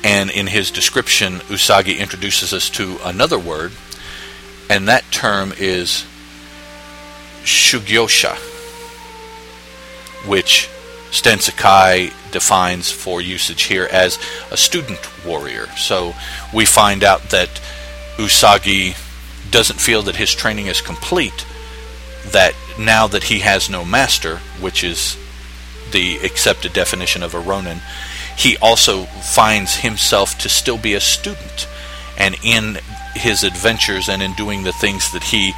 And 0.03 0.29
in 0.29 0.47
his 0.47 0.69
description, 0.69 1.39
Usagi 1.49 1.97
introduces 1.97 2.53
us 2.53 2.69
to 2.71 2.97
another 3.03 3.39
word, 3.39 3.71
and 4.69 4.87
that 4.87 5.03
term 5.11 5.51
is 5.57 6.05
Shugyosha, 7.43 8.35
which 10.27 10.69
Stan 11.11 11.39
Sakai 11.39 12.11
defines 12.35 12.91
for 12.91 13.21
usage 13.21 13.63
here 13.63 13.87
as 13.93 14.19
a 14.51 14.57
student 14.57 14.99
warrior. 15.25 15.67
So 15.77 16.13
we 16.53 16.65
find 16.65 17.01
out 17.01 17.21
that 17.29 17.61
Usagi 18.17 18.97
doesn't 19.51 19.79
feel 19.79 20.01
that 20.01 20.17
his 20.17 20.35
training 20.35 20.67
is 20.67 20.81
complete, 20.81 21.45
that 22.33 22.53
now 22.77 23.07
that 23.07 23.23
he 23.23 23.39
has 23.39 23.69
no 23.69 23.85
master, 23.85 24.39
which 24.59 24.83
is 24.83 25.17
the 25.93 26.17
accepted 26.25 26.73
definition 26.73 27.23
of 27.23 27.33
a 27.33 27.39
Ronin, 27.39 27.79
he 28.37 28.57
also 28.57 29.03
finds 29.03 29.77
himself 29.77 30.37
to 30.39 30.49
still 30.49 30.77
be 30.77 30.93
a 30.93 30.99
student. 30.99 31.69
And 32.17 32.35
in 32.43 32.79
his 33.13 33.45
adventures 33.45 34.09
and 34.09 34.21
in 34.21 34.33
doing 34.33 34.63
the 34.63 34.73
things 34.73 35.13
that 35.13 35.23
he 35.23 35.53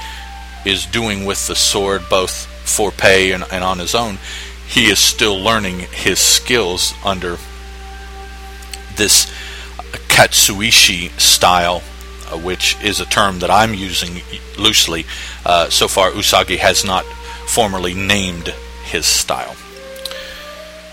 is 0.64 0.86
doing 0.86 1.26
with 1.26 1.48
the 1.48 1.56
sword, 1.56 2.04
both 2.08 2.46
for 2.70 2.92
pay 2.92 3.32
and, 3.32 3.44
and 3.52 3.64
on 3.64 3.80
his 3.80 3.96
own, 3.96 4.20
he 4.68 4.86
is 4.86 5.00
still 5.00 5.38
learning 5.40 5.80
his 5.80 6.20
skills 6.20 6.94
under 7.04 7.38
this 8.96 9.32
Katsuichi 10.10 11.18
style, 11.20 11.82
uh, 12.32 12.38
which 12.38 12.76
is 12.84 13.00
a 13.00 13.06
term 13.06 13.40
that 13.40 13.50
I'm 13.50 13.74
using 13.74 14.22
loosely. 14.58 15.06
Uh, 15.46 15.70
so 15.70 15.88
far, 15.88 16.12
Usagi 16.12 16.58
has 16.58 16.84
not 16.84 17.06
formally 17.46 17.94
named 17.94 18.48
his 18.84 19.06
style. 19.06 19.56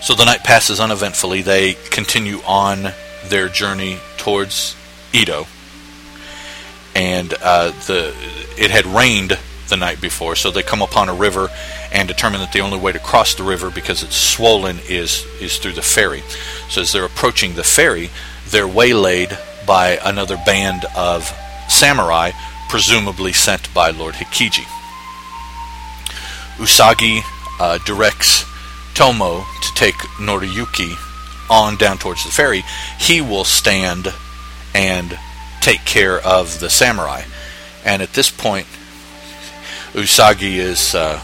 So 0.01 0.13
the 0.13 0.25
night 0.25 0.43
passes 0.43 0.79
uneventfully. 0.79 1.41
They 1.41 1.73
continue 1.89 2.39
on 2.45 2.93
their 3.25 3.49
journey 3.49 3.97
towards 4.17 4.75
Edo, 5.11 5.47
and 6.95 7.33
uh, 7.41 7.71
the 7.87 8.13
it 8.57 8.69
had 8.69 8.85
rained 8.85 9.37
the 9.67 9.77
night 9.77 9.99
before, 9.99 10.35
so 10.35 10.51
they 10.51 10.61
come 10.61 10.81
upon 10.81 11.09
a 11.09 11.13
river 11.13 11.49
and 11.95 12.09
determine 12.09 12.41
that 12.41 12.51
the 12.51 12.59
only 12.59 12.77
way 12.77 12.91
to 12.91 12.99
cross 12.99 13.35
the 13.35 13.43
river 13.43 13.71
because 13.71 14.03
it's 14.03 14.17
swollen 14.17 14.77
is 14.89 15.25
is 15.39 15.57
through 15.57 15.71
the 15.71 15.81
ferry. 15.81 16.21
So 16.69 16.81
as 16.81 16.91
they're 16.91 17.05
approaching 17.05 17.55
the 17.55 17.63
ferry, 17.63 18.09
they're 18.49 18.67
waylaid 18.67 19.37
by 19.65 19.97
another 20.03 20.35
band 20.45 20.83
of 20.95 21.23
samurai, 21.69 22.31
presumably 22.69 23.31
sent 23.31 23.73
by 23.73 23.91
Lord 23.91 24.15
Hikiji. 24.15 24.65
Usagi 26.57 27.21
uh, 27.61 27.79
directs 27.85 28.43
Tomo 28.93 29.45
to 29.61 29.73
take 29.75 29.95
Noriyuki 30.19 30.95
on 31.49 31.77
down 31.77 31.97
towards 31.97 32.25
the 32.25 32.31
ferry. 32.31 32.63
He 32.99 33.21
will 33.21 33.45
stand 33.45 34.13
and 34.73 35.17
take 35.61 35.85
care 35.85 36.19
of 36.19 36.59
the 36.59 36.69
samurai. 36.69 37.23
And 37.85 38.01
at 38.01 38.13
this 38.13 38.29
point, 38.31 38.67
Usagi 39.93 40.55
is 40.57 40.93
uh, 40.93 41.21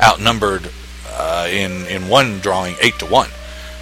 outnumbered 0.00 0.70
uh, 1.10 1.48
in 1.50 1.86
in 1.86 2.08
one 2.08 2.40
drawing 2.40 2.76
eight 2.80 2.98
to 2.98 3.06
one. 3.06 3.30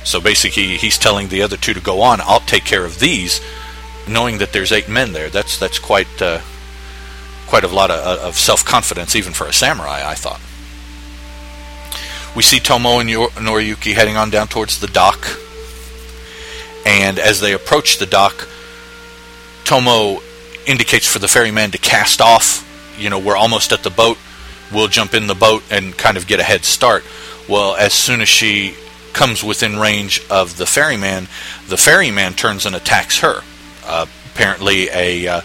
So 0.04 0.20
basically, 0.20 0.76
he's 0.76 0.98
telling 0.98 1.28
the 1.28 1.42
other 1.42 1.56
two 1.56 1.74
to 1.74 1.80
go 1.80 2.02
on. 2.02 2.20
I'll 2.20 2.40
take 2.40 2.64
care 2.64 2.84
of 2.84 2.98
these, 2.98 3.40
knowing 4.08 4.38
that 4.38 4.52
there's 4.52 4.72
eight 4.72 4.88
men 4.88 5.12
there. 5.12 5.30
That's 5.30 5.58
that's 5.58 5.78
quite 5.78 6.20
uh, 6.20 6.40
quite 7.46 7.64
a 7.64 7.68
lot 7.68 7.90
of, 7.90 7.98
uh, 8.04 8.26
of 8.26 8.36
self 8.36 8.64
confidence, 8.64 9.14
even 9.14 9.32
for 9.32 9.46
a 9.46 9.52
samurai. 9.52 10.02
I 10.04 10.14
thought. 10.14 10.40
We 12.34 12.42
see 12.42 12.60
Tomo 12.60 12.98
and 12.98 13.10
Noriyuki 13.10 13.92
heading 13.92 14.16
on 14.16 14.30
down 14.30 14.48
towards 14.48 14.80
the 14.80 14.86
dock, 14.86 15.38
and 16.86 17.18
as 17.18 17.40
they 17.40 17.52
approach 17.52 17.98
the 17.98 18.06
dock, 18.06 18.48
Tomo 19.64 20.22
indicates 20.66 21.06
for 21.06 21.18
the 21.18 21.28
ferryman 21.28 21.72
to 21.72 21.78
cast 21.78 22.22
off 22.22 22.66
you 22.98 23.10
know, 23.10 23.18
we're 23.18 23.36
almost 23.36 23.72
at 23.72 23.82
the 23.82 23.90
boat. 23.90 24.18
We'll 24.72 24.88
jump 24.88 25.14
in 25.14 25.26
the 25.26 25.34
boat 25.34 25.62
and 25.70 25.96
kind 25.96 26.16
of 26.16 26.26
get 26.26 26.40
a 26.40 26.42
head 26.42 26.64
start. 26.64 27.04
Well, 27.48 27.74
as 27.74 27.92
soon 27.92 28.20
as 28.20 28.28
she 28.28 28.74
comes 29.12 29.44
within 29.44 29.78
range 29.78 30.22
of 30.30 30.56
the 30.56 30.66
ferryman, 30.66 31.28
the 31.68 31.76
ferryman 31.76 32.34
turns 32.34 32.66
and 32.66 32.74
attacks 32.74 33.20
her. 33.20 33.42
Uh, 33.84 34.06
apparently, 34.32 34.88
a 34.90 35.26
uh, 35.26 35.40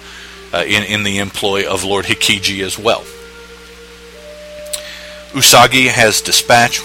uh, 0.54 0.64
in 0.66 0.84
in 0.84 1.04
the 1.04 1.18
employ 1.18 1.68
of 1.68 1.84
Lord 1.84 2.06
Hikiji 2.06 2.64
as 2.64 2.80
well. 2.80 3.04
Usagi 5.34 5.88
has 5.90 6.22
dispatched 6.22 6.82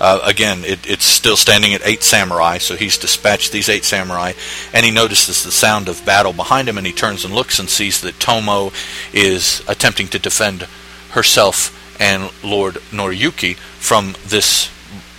uh, 0.00 0.20
again, 0.22 0.64
it, 0.64 0.88
it's 0.88 1.04
still 1.04 1.36
standing 1.36 1.74
at 1.74 1.86
eight 1.86 2.02
samurai, 2.02 2.58
so 2.58 2.76
he's 2.76 2.98
dispatched 2.98 3.52
these 3.52 3.68
eight 3.68 3.84
samurai, 3.84 4.32
and 4.72 4.84
he 4.84 4.92
notices 4.92 5.42
the 5.42 5.50
sound 5.50 5.88
of 5.88 6.04
battle 6.04 6.32
behind 6.32 6.68
him, 6.68 6.78
and 6.78 6.86
he 6.86 6.92
turns 6.92 7.24
and 7.24 7.34
looks 7.34 7.58
and 7.58 7.68
sees 7.68 8.00
that 8.02 8.20
Tomo 8.20 8.72
is 9.12 9.62
attempting 9.68 10.08
to 10.08 10.18
defend 10.18 10.62
herself 11.10 11.74
and 12.00 12.30
Lord 12.44 12.74
Noriyuki 12.92 13.56
from 13.56 14.14
this 14.26 14.70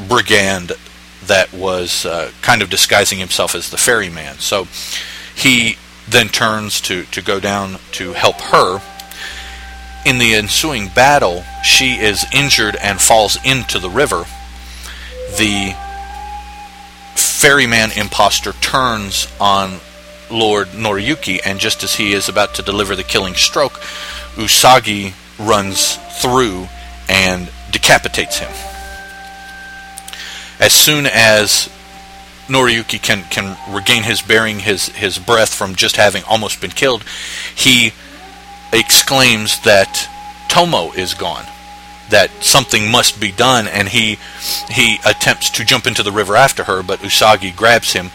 brigand 0.07 0.71
that 1.25 1.51
was 1.53 2.05
uh, 2.05 2.31
kind 2.41 2.61
of 2.61 2.69
disguising 2.69 3.19
himself 3.19 3.53
as 3.53 3.69
the 3.69 3.77
ferryman. 3.77 4.37
So 4.37 4.67
he 5.35 5.77
then 6.07 6.29
turns 6.29 6.79
to, 6.81 7.03
to 7.03 7.21
go 7.21 7.39
down 7.39 7.79
to 7.93 8.13
help 8.13 8.39
her. 8.41 8.81
In 10.05 10.17
the 10.17 10.33
ensuing 10.33 10.87
battle, 10.87 11.43
she 11.63 11.95
is 11.95 12.25
injured 12.33 12.77
and 12.77 13.01
falls 13.01 13.37
into 13.43 13.79
the 13.79 13.89
river 13.89 14.23
the 15.37 15.75
ferryman 17.15 17.91
impostor 17.91 18.53
turns 18.53 19.27
on 19.39 19.79
Lord 20.29 20.67
Noriyuki, 20.69 21.39
and 21.45 21.59
just 21.59 21.83
as 21.83 21.95
he 21.95 22.13
is 22.13 22.29
about 22.29 22.55
to 22.55 22.61
deliver 22.61 22.95
the 22.95 23.03
killing 23.03 23.33
stroke, 23.33 23.79
Usagi 24.35 25.13
runs 25.39 25.97
through 26.21 26.67
and 27.07 27.49
decapitates 27.71 28.39
him. 28.39 28.51
As 30.59 30.73
soon 30.73 31.05
as 31.07 31.69
Noriyuki 32.47 33.01
can 33.01 33.23
can 33.29 33.57
regain 33.73 34.03
his 34.03 34.21
bearing, 34.21 34.59
his 34.59 34.87
his 34.89 35.17
breath 35.17 35.53
from 35.53 35.75
just 35.75 35.95
having 35.95 36.23
almost 36.23 36.59
been 36.59 36.71
killed, 36.71 37.03
he 37.55 37.93
exclaims 38.73 39.61
that 39.61 40.07
Tomo 40.49 40.91
is 40.91 41.13
gone, 41.13 41.45
that 42.09 42.29
something 42.43 42.89
must 42.89 43.19
be 43.19 43.31
done, 43.31 43.67
and 43.67 43.89
he 43.89 44.17
he 44.69 44.97
attempts 45.05 45.49
to 45.51 45.65
jump 45.65 45.87
into 45.87 46.03
the 46.03 46.11
river 46.11 46.35
after 46.35 46.63
her, 46.65 46.83
but 46.83 46.99
Usagi 46.99 47.55
grabs 47.55 47.93
him. 47.93 48.07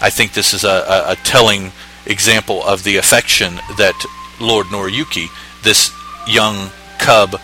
I 0.00 0.10
think 0.10 0.32
this 0.32 0.54
is 0.54 0.64
a, 0.64 0.68
a, 0.68 1.12
a 1.12 1.16
telling 1.16 1.72
example 2.06 2.62
of 2.64 2.84
the 2.84 2.96
affection 2.96 3.56
that 3.76 3.94
Lord 4.40 4.66
Noriyuki, 4.66 5.26
this 5.62 5.92
young 6.26 6.70
cub 6.98 7.40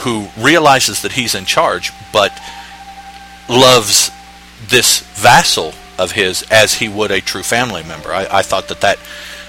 who 0.00 0.28
realizes 0.38 1.02
that 1.02 1.12
he's 1.12 1.34
in 1.34 1.44
charge, 1.44 1.92
but 2.12 2.38
loves 3.48 4.10
this 4.68 5.00
vassal 5.14 5.72
of 5.98 6.12
his 6.12 6.44
as 6.50 6.74
he 6.74 6.88
would 6.88 7.10
a 7.10 7.20
true 7.20 7.42
family 7.42 7.82
member. 7.82 8.12
I, 8.12 8.26
I 8.30 8.42
thought 8.42 8.68
that 8.68 8.80
that 8.82 8.98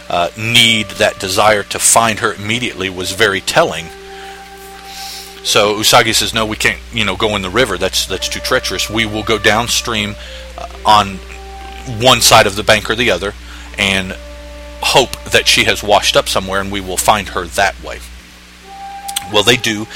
uh, 0.09 0.29
need, 0.37 0.87
that 0.91 1.19
desire 1.19 1.63
to 1.63 1.77
find 1.77 2.19
her 2.19 2.33
immediately 2.33 2.89
was 2.89 3.11
very 3.11 3.41
telling. 3.41 3.85
So 5.49 5.73
Usagi 5.73 6.13
says, 6.13 6.31
"No, 6.31 6.45
we 6.45 6.55
can't. 6.55 6.79
You 6.93 7.05
know, 7.05 7.15
go 7.15 7.35
in 7.35 7.41
the 7.41 7.49
river. 7.49 7.75
That's 7.79 8.05
that's 8.05 8.29
too 8.29 8.39
treacherous. 8.39 8.87
We 8.87 9.07
will 9.07 9.23
go 9.23 9.39
downstream 9.39 10.15
uh, 10.55 10.67
on 10.85 11.15
one 11.99 12.21
side 12.21 12.45
of 12.45 12.55
the 12.55 12.61
bank 12.61 12.87
or 12.87 12.93
the 12.93 13.09
other, 13.09 13.33
and 13.75 14.15
hope 14.83 15.11
that 15.31 15.47
she 15.47 15.63
has 15.63 15.81
washed 15.81 16.15
up 16.15 16.29
somewhere, 16.29 16.61
and 16.61 16.71
we 16.71 16.81
will 16.81 16.97
find 16.97 17.29
her 17.29 17.45
that 17.45 17.83
way." 17.83 17.97
Well, 19.33 19.41
they 19.41 19.57
do, 19.57 19.87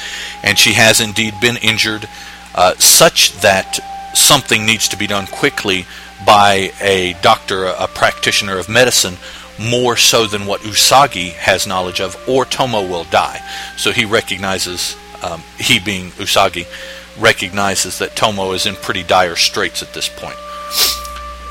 and 0.42 0.58
she 0.58 0.74
has 0.74 1.00
indeed 1.00 1.36
been 1.40 1.58
injured, 1.58 2.10
uh, 2.56 2.74
such 2.80 3.34
that 3.42 3.80
something 4.16 4.66
needs 4.66 4.88
to 4.90 4.98
be 4.98 5.06
done 5.06 5.28
quickly 5.28 5.86
by 6.26 6.72
a 6.82 7.14
doctor, 7.22 7.66
a 7.66 7.88
practitioner 7.88 8.58
of 8.58 8.70
medicine, 8.70 9.18
more 9.60 9.98
so 9.98 10.26
than 10.26 10.48
what 10.48 10.62
Usagi 10.62 11.34
has 11.34 11.68
knowledge 11.68 12.02
of, 12.02 12.18
or 12.28 12.44
Tomo 12.44 12.82
will 12.82 13.04
die. 13.06 13.40
So 13.78 13.92
he 13.92 14.04
recognizes, 14.04 14.96
um, 15.24 15.42
he 15.58 15.80
being 15.80 16.10
Usagi, 16.12 16.68
recognizes 17.20 18.00
that 18.00 18.16
Tomo 18.16 18.54
is 18.54 18.66
in 18.66 18.76
pretty 18.76 19.04
dire 19.04 19.36
straits 19.36 19.82
at 19.82 19.94
this 19.94 20.10
point. 20.10 20.36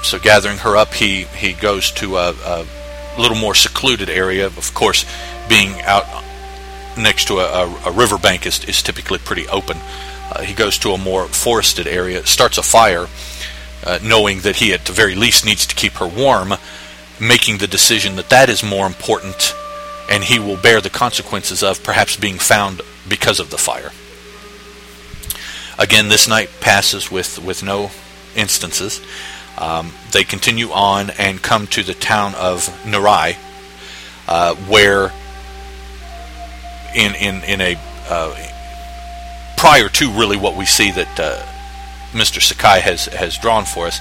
So 0.03 0.19
gathering 0.19 0.59
her 0.59 0.77
up, 0.77 0.93
he, 0.95 1.23
he 1.25 1.53
goes 1.53 1.91
to 1.93 2.17
a, 2.17 2.31
a 2.33 2.67
little 3.19 3.37
more 3.37 3.55
secluded 3.55 4.11
area. 4.11 4.47
Of 4.47 4.75
course, 4.75 5.05
being 5.49 5.81
out 5.83 6.05
next 6.99 7.29
to 7.29 7.39
a, 7.39 7.67
a, 7.67 7.83
a 7.87 7.93
riverbank 7.93 8.47
is, 8.47 8.65
is 8.65 8.83
typically 8.83 9.19
pretty 9.19 9.49
open. 9.49 9.77
Uh, 10.33 10.43
he 10.43 10.55
goes 10.55 10.79
to 10.79 10.91
a 10.91 10.99
more 10.99 11.27
forested 11.27 11.87
area, 11.87 12.27
starts 12.27 12.59
a 12.59 12.63
fire, 12.63 13.07
uh, 13.85 13.99
knowing 14.03 14.41
that 14.41 14.57
he 14.57 14.73
at 14.73 14.85
the 14.87 14.93
very 14.93 15.15
least 15.15 15.45
needs 15.45 15.67
to 15.67 15.75
keep 15.75 15.93
her 15.93 16.09
warm, 16.09 16.55
making 17.21 17.59
the 17.59 17.67
decision 17.67 18.17
that 18.17 18.31
that 18.31 18.49
is 18.49 18.63
more 18.63 18.87
important 18.87 19.55
and 20.13 20.25
he 20.25 20.39
will 20.39 20.57
bear 20.57 20.81
the 20.81 20.91
consequences 20.91 21.63
of 21.63 21.83
perhaps 21.83 22.17
being 22.17 22.39
found 22.39 22.83
because 23.09 23.41
of 23.41 23.51
the 23.51 23.59
fire. 23.59 23.91
Again, 25.79 26.09
this 26.09 26.29
night 26.29 26.51
passes 26.61 27.11
with, 27.11 27.39
with 27.39 27.63
no 27.63 27.91
instances. 28.37 29.01
Um, 29.59 29.93
they 30.13 30.25
continue 30.25 30.71
on 30.71 31.11
and 31.11 31.43
come 31.43 31.67
to 31.69 31.83
the 31.83 31.95
town 31.95 32.35
of 32.35 32.67
Narai, 32.85 33.37
uh, 34.29 34.55
where 34.55 35.13
in, 36.95 37.15
in, 37.15 37.43
in 37.45 37.61
a 37.61 37.77
uh, 38.09 38.35
prior 39.57 39.89
to 39.89 40.11
really 40.11 40.37
what 40.37 40.57
we 40.57 40.65
see 40.65 40.91
that 40.91 41.21
uh, 41.21 41.41
Mr. 42.13 42.43
Sakai 42.43 42.81
has 42.81 43.07
has 43.07 43.39
drawn 43.39 43.65
for 43.65 43.87
us. 43.87 44.01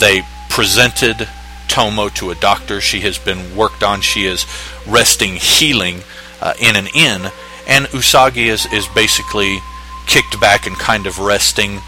They 0.00 0.22
presented 0.48 1.28
Tomo 1.68 2.08
to 2.10 2.30
a 2.30 2.34
doctor. 2.34 2.80
She 2.80 3.00
has 3.00 3.16
been 3.16 3.56
worked 3.56 3.82
on. 3.82 4.00
She 4.00 4.24
is 4.24 4.44
resting, 4.86 5.36
healing 5.36 6.00
uh, 6.42 6.54
in 6.60 6.76
an 6.76 6.88
inn, 6.94 7.30
and 7.70 7.86
Usagi 7.86 8.46
is 8.46 8.66
is 8.72 8.86
basically 8.88 9.60
kicked 10.06 10.38
back 10.40 10.66
and 10.66 10.76
kind 10.76 11.06
of 11.06 11.18
resting, 11.20 11.80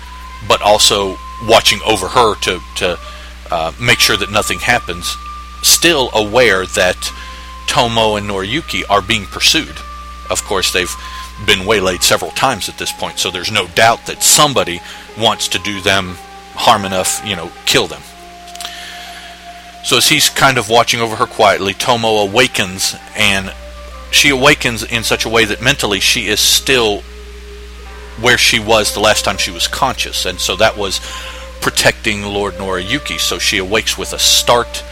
but 0.48 0.62
also 0.62 1.18
watching 1.46 1.80
over 1.84 2.08
her 2.08 2.36
to 2.36 2.60
to 2.76 2.98
uh, 3.50 3.72
make 3.78 3.98
sure 3.98 4.16
that 4.16 4.30
nothing 4.30 4.60
happens. 4.60 5.14
Still 5.62 6.10
aware 6.14 6.64
that 6.66 6.96
Tomo 7.66 8.16
and 8.16 8.28
Noriyuki 8.30 8.84
are 8.88 9.02
being 9.02 9.26
pursued. 9.26 9.76
Of 10.30 10.42
course, 10.44 10.72
they've 10.72 10.94
been 11.46 11.66
waylaid 11.66 12.02
several 12.02 12.30
times 12.30 12.68
at 12.68 12.78
this 12.78 12.92
point, 12.92 13.18
so 13.18 13.30
there's 13.30 13.50
no 13.50 13.66
doubt 13.68 14.06
that 14.06 14.22
somebody 14.22 14.80
wants 15.18 15.48
to 15.48 15.58
do 15.58 15.80
them 15.80 16.14
harm 16.54 16.84
enough, 16.84 17.20
you 17.26 17.34
know, 17.34 17.50
kill 17.66 17.86
them. 17.86 18.02
So 19.84 19.96
as 19.96 20.08
he's 20.08 20.30
kind 20.30 20.58
of 20.58 20.68
watching 20.68 21.00
over 21.00 21.16
her 21.16 21.26
quietly, 21.26 21.74
Tomo 21.74 22.18
awakens, 22.18 22.94
and 23.16 23.52
she 24.12 24.28
awakens 24.28 24.84
in 24.84 25.02
such 25.02 25.24
a 25.24 25.28
way 25.28 25.44
that 25.46 25.60
mentally 25.62 25.98
she 25.98 26.28
is 26.28 26.38
still 26.38 27.00
where 28.20 28.38
she 28.38 28.60
was 28.60 28.92
the 28.92 29.00
last 29.00 29.24
time 29.24 29.38
she 29.38 29.50
was 29.50 29.66
conscious, 29.66 30.26
and 30.26 30.38
so 30.38 30.54
that 30.56 30.76
was 30.76 31.00
protecting 31.60 32.22
Lord 32.22 32.54
Noriyuki. 32.54 33.18
So 33.18 33.38
she 33.38 33.58
awakes 33.58 33.96
with 33.96 34.12
a 34.12 34.18
start 34.18 34.84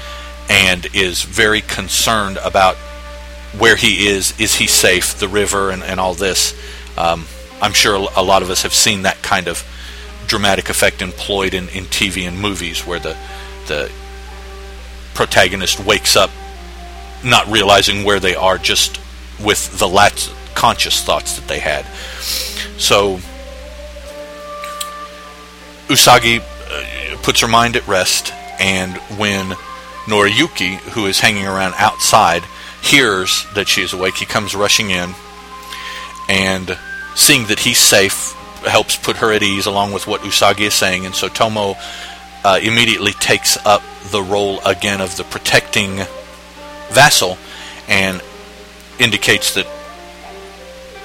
and 0.49 0.87
is 0.95 1.23
very 1.23 1.61
concerned 1.61 2.39
about 2.39 2.77
where 3.59 3.77
he 3.77 4.09
is, 4.09 4.39
is 4.41 4.55
he 4.55 4.67
safe, 4.67 5.19
the 5.19 5.29
river, 5.29 5.71
and, 5.71 5.83
and 5.83 6.01
all 6.01 6.15
this. 6.15 6.55
Um, 6.97 7.27
I'm 7.61 7.73
sure 7.73 8.09
a 8.17 8.23
lot 8.23 8.43
of 8.43 8.51
us 8.51 8.63
have 8.63 8.73
seen 8.73 9.03
that 9.03 9.23
kind 9.23 9.49
of 9.49 9.65
dramatic 10.27 10.71
effect 10.71 11.03
employed 11.03 11.55
in, 11.55 11.69
in 11.71 11.85
TV 11.85 12.27
and 12.27 12.39
movies 12.39 12.87
where 12.87 13.01
the, 13.01 13.17
the 13.67 13.91
protagonist 15.15 15.85
wakes 15.85 16.17
up 16.17 16.31
not 17.25 17.47
realizing 17.49 18.05
where 18.05 18.21
they 18.21 18.35
are 18.35 18.57
just 18.57 18.99
with 19.45 19.79
the 19.79 19.89
last 19.89 20.33
conscious 20.55 21.03
thoughts 21.03 21.37
that 21.37 21.49
they 21.49 21.59
had. 21.59 21.85
So 22.79 23.17
Usagi 25.89 26.41
uh, 26.41 27.17
puts 27.23 27.41
her 27.41 27.49
mind 27.49 27.77
at 27.77 27.87
rest, 27.87 28.33
and 28.61 28.97
when 29.19 29.51
Noriyuki, 30.07 30.77
who 30.93 31.07
is 31.07 31.21
hanging 31.21 31.47
around 31.47 31.75
outside, 31.77 32.43
hears 32.83 33.47
that 33.55 33.69
she 33.69 33.83
is 33.83 33.93
awake, 33.93 34.17
he 34.17 34.27
comes 34.27 34.55
rushing 34.55 34.91
in 34.91 35.15
and 36.29 36.79
seeing 37.15 37.47
that 37.49 37.59
he's 37.59 37.79
safe 37.79 38.33
helps 38.65 38.97
put 38.97 39.17
her 39.17 39.33
at 39.33 39.43
ease 39.43 39.67
along 39.67 39.93
with 39.93 40.07
what 40.07 40.21
Usagi 40.21 40.61
is 40.61 40.75
saying. 40.75 41.07
And 41.07 41.15
so 41.15 41.29
Tomo 41.29 41.75
uh, 42.45 42.59
immediately 42.63 43.13
takes 43.13 43.57
up 43.67 43.83
the 44.11 44.23
role 44.23 44.61
again 44.65 45.01
of 45.01 45.17
the 45.17 45.25
protecting 45.25 46.01
vassal 46.91 47.37
and 47.89 48.21
indicates 49.01 49.55
that 49.55 49.67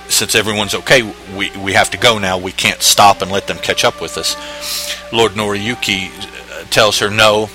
since 0.07 0.35
everyone's 0.35 0.75
okay, 0.75 1.01
we, 1.35 1.49
we 1.57 1.73
have 1.73 1.89
to 1.91 1.97
go 1.97 2.19
now. 2.19 2.37
We 2.37 2.51
can't 2.51 2.81
stop 2.81 3.21
and 3.21 3.31
let 3.31 3.47
them 3.47 3.57
catch 3.57 3.83
up 3.83 4.01
with 4.01 4.17
us. 4.17 4.35
Lord 5.11 5.31
Noriyuki 5.31 6.09
uh, 6.09 6.63
tells 6.69 6.99
her 6.99 7.09
no, 7.09 7.49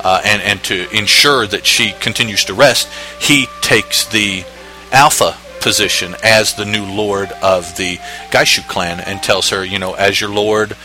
uh, 0.00 0.20
and, 0.24 0.40
and 0.42 0.62
to 0.64 0.90
ensure 0.96 1.46
that 1.46 1.66
she 1.66 1.92
continues 2.00 2.44
to 2.46 2.54
rest, 2.54 2.88
he 3.20 3.46
takes 3.60 4.06
the 4.06 4.44
alpha 4.90 5.36
position 5.60 6.16
as 6.24 6.54
the 6.54 6.64
new 6.64 6.84
lord 6.84 7.30
of 7.40 7.76
the 7.76 7.96
Geishu 8.30 8.66
clan 8.68 9.00
and 9.00 9.22
tells 9.22 9.50
her, 9.50 9.64
you 9.64 9.78
know, 9.78 9.94
as 9.94 10.20
your 10.20 10.30
lord, 10.30 10.76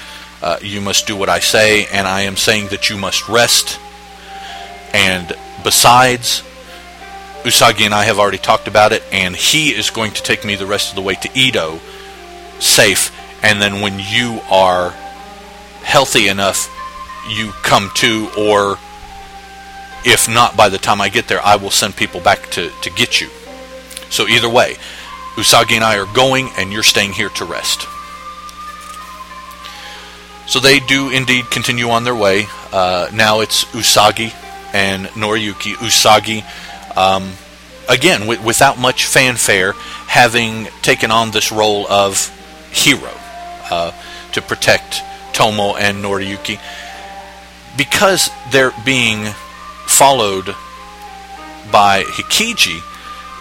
uh, 0.41 0.59
you 0.61 0.81
must 0.81 1.07
do 1.07 1.15
what 1.15 1.29
I 1.29 1.39
say, 1.39 1.87
and 1.87 2.07
I 2.07 2.21
am 2.21 2.37
saying 2.37 2.67
that 2.67 2.89
you 2.89 2.97
must 2.97 3.27
rest. 3.27 3.79
And 4.93 5.35
besides, 5.63 6.43
Usagi 7.47 7.85
and 7.85 7.93
I 7.93 8.03
have 8.03 8.19
already 8.19 8.37
talked 8.37 8.67
about 8.67 8.91
it, 8.91 9.01
and 9.09 9.33
he 9.33 9.69
is 9.69 9.89
going 9.89 10.11
to 10.11 10.21
take 10.21 10.43
me 10.43 10.55
the 10.55 10.65
rest 10.65 10.89
of 10.89 10.95
the 10.95 11.01
way 11.01 11.15
to 11.15 11.29
Edo, 11.33 11.79
safe. 12.59 13.09
And 13.41 13.61
then 13.61 13.79
when 13.79 13.99
you 13.99 14.41
are 14.51 14.89
healthy 15.83 16.27
enough, 16.27 16.69
you 17.29 17.51
come 17.63 17.89
to, 17.95 18.29
or 18.37 18.77
if 20.05 20.27
not 20.27 20.57
by 20.57 20.67
the 20.67 20.77
time 20.77 20.99
I 20.99 21.07
get 21.07 21.29
there, 21.29 21.41
I 21.41 21.55
will 21.55 21.71
send 21.71 21.95
people 21.95 22.19
back 22.19 22.49
to, 22.51 22.69
to 22.69 22.89
get 22.89 23.21
you. 23.21 23.29
So 24.09 24.27
either 24.27 24.49
way, 24.49 24.75
Usagi 25.35 25.75
and 25.75 25.85
I 25.85 25.97
are 25.99 26.13
going, 26.13 26.49
and 26.57 26.73
you're 26.73 26.83
staying 26.83 27.13
here 27.13 27.29
to 27.29 27.45
rest. 27.45 27.87
So 30.47 30.59
they 30.59 30.79
do 30.79 31.11
indeed 31.11 31.49
continue 31.49 31.89
on 31.89 32.03
their 32.03 32.15
way. 32.15 32.47
Uh, 32.73 33.09
now 33.13 33.39
it's 33.39 33.63
Usagi 33.65 34.33
and 34.73 35.07
Noriyuki. 35.07 35.75
Usagi, 35.75 36.43
um, 36.97 37.31
again, 37.87 38.21
w- 38.21 38.41
without 38.41 38.77
much 38.77 39.05
fanfare, 39.05 39.73
having 40.07 40.65
taken 40.81 41.11
on 41.11 41.31
this 41.31 41.51
role 41.51 41.87
of 41.87 42.29
hero 42.71 43.11
uh, 43.69 43.91
to 44.33 44.41
protect 44.41 45.01
Tomo 45.33 45.75
and 45.75 46.03
Noriyuki. 46.03 46.59
Because 47.77 48.29
they're 48.51 48.73
being 48.83 49.25
followed 49.85 50.55
by 51.71 52.01
Hikiji, 52.03 52.81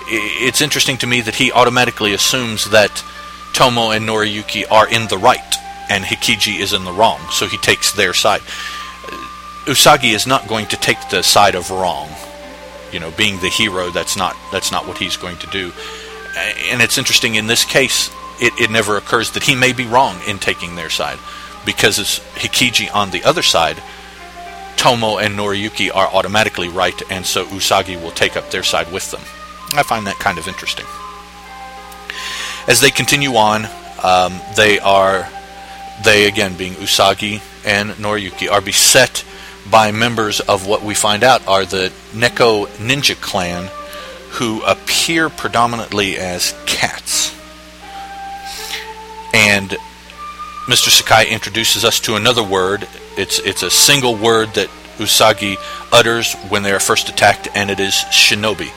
it's 0.08 0.60
interesting 0.60 0.98
to 0.98 1.06
me 1.06 1.22
that 1.22 1.36
he 1.36 1.50
automatically 1.50 2.12
assumes 2.12 2.70
that 2.70 3.02
Tomo 3.54 3.90
and 3.90 4.06
Noriyuki 4.06 4.70
are 4.70 4.88
in 4.88 5.08
the 5.08 5.18
right 5.18 5.54
and 5.88 6.04
Hikiji 6.04 6.60
is 6.60 6.72
in 6.72 6.84
the 6.84 6.92
wrong, 6.92 7.20
so 7.30 7.46
he 7.46 7.56
takes 7.58 7.92
their 7.92 8.12
side. 8.12 8.42
Usagi 9.66 10.14
is 10.14 10.26
not 10.26 10.46
going 10.46 10.66
to 10.66 10.76
take 10.76 11.08
the 11.08 11.22
side 11.22 11.54
of 11.54 11.70
wrong. 11.70 12.08
You 12.92 13.00
know, 13.00 13.10
being 13.10 13.40
the 13.40 13.48
hero, 13.48 13.90
that's 13.90 14.16
not 14.16 14.36
that's 14.52 14.70
not 14.70 14.86
what 14.86 14.98
he's 14.98 15.16
going 15.16 15.38
to 15.38 15.46
do. 15.48 15.72
And 16.70 16.80
it's 16.82 16.98
interesting 16.98 17.34
in 17.34 17.46
this 17.46 17.64
case, 17.64 18.10
it, 18.40 18.52
it 18.60 18.70
never 18.70 18.96
occurs 18.96 19.30
that 19.32 19.42
he 19.42 19.54
may 19.54 19.72
be 19.72 19.86
wrong 19.86 20.18
in 20.26 20.38
taking 20.38 20.76
their 20.76 20.90
side, 20.90 21.18
because 21.64 21.98
it's 21.98 22.20
Hikiji 22.34 22.94
on 22.94 23.10
the 23.10 23.24
other 23.24 23.42
side. 23.42 23.82
Tomo 24.76 25.16
and 25.16 25.34
Noriyuki 25.34 25.90
are 25.94 26.06
automatically 26.06 26.68
right, 26.68 27.00
and 27.10 27.24
so 27.24 27.46
Usagi 27.46 28.00
will 28.00 28.10
take 28.10 28.36
up 28.36 28.50
their 28.50 28.62
side 28.62 28.92
with 28.92 29.10
them. 29.10 29.22
I 29.72 29.82
find 29.82 30.06
that 30.06 30.16
kind 30.16 30.38
of 30.38 30.46
interesting. 30.46 30.86
As 32.68 32.80
they 32.80 32.90
continue 32.90 33.36
on, 33.36 33.66
um, 34.02 34.38
they 34.54 34.78
are, 34.78 35.28
they 36.04 36.28
again 36.28 36.56
being 36.56 36.74
Usagi 36.74 37.40
and 37.64 37.90
Noriyuki, 37.92 38.50
are 38.50 38.60
beset 38.60 39.24
by 39.70 39.90
members 39.92 40.40
of 40.40 40.66
what 40.66 40.82
we 40.82 40.94
find 40.94 41.24
out 41.24 41.46
are 41.46 41.64
the 41.64 41.92
Neko 42.12 42.66
Ninja 42.78 43.20
Clan, 43.20 43.70
who 44.30 44.62
appear 44.64 45.28
predominantly 45.28 46.16
as 46.16 46.54
cats. 46.66 47.34
And 49.34 49.70
Mr. 50.66 50.88
Sakai 50.88 51.30
introduces 51.30 51.84
us 51.84 52.00
to 52.00 52.16
another 52.16 52.42
word. 52.42 52.88
It's 53.16 53.38
it's 53.38 53.62
a 53.62 53.70
single 53.70 54.16
word 54.16 54.54
that 54.54 54.68
Usagi 54.98 55.56
utters 55.92 56.34
when 56.48 56.62
they 56.62 56.72
are 56.72 56.80
first 56.80 57.08
attacked, 57.08 57.48
and 57.54 57.70
it 57.70 57.80
is 57.80 57.94
shinobi, 58.10 58.70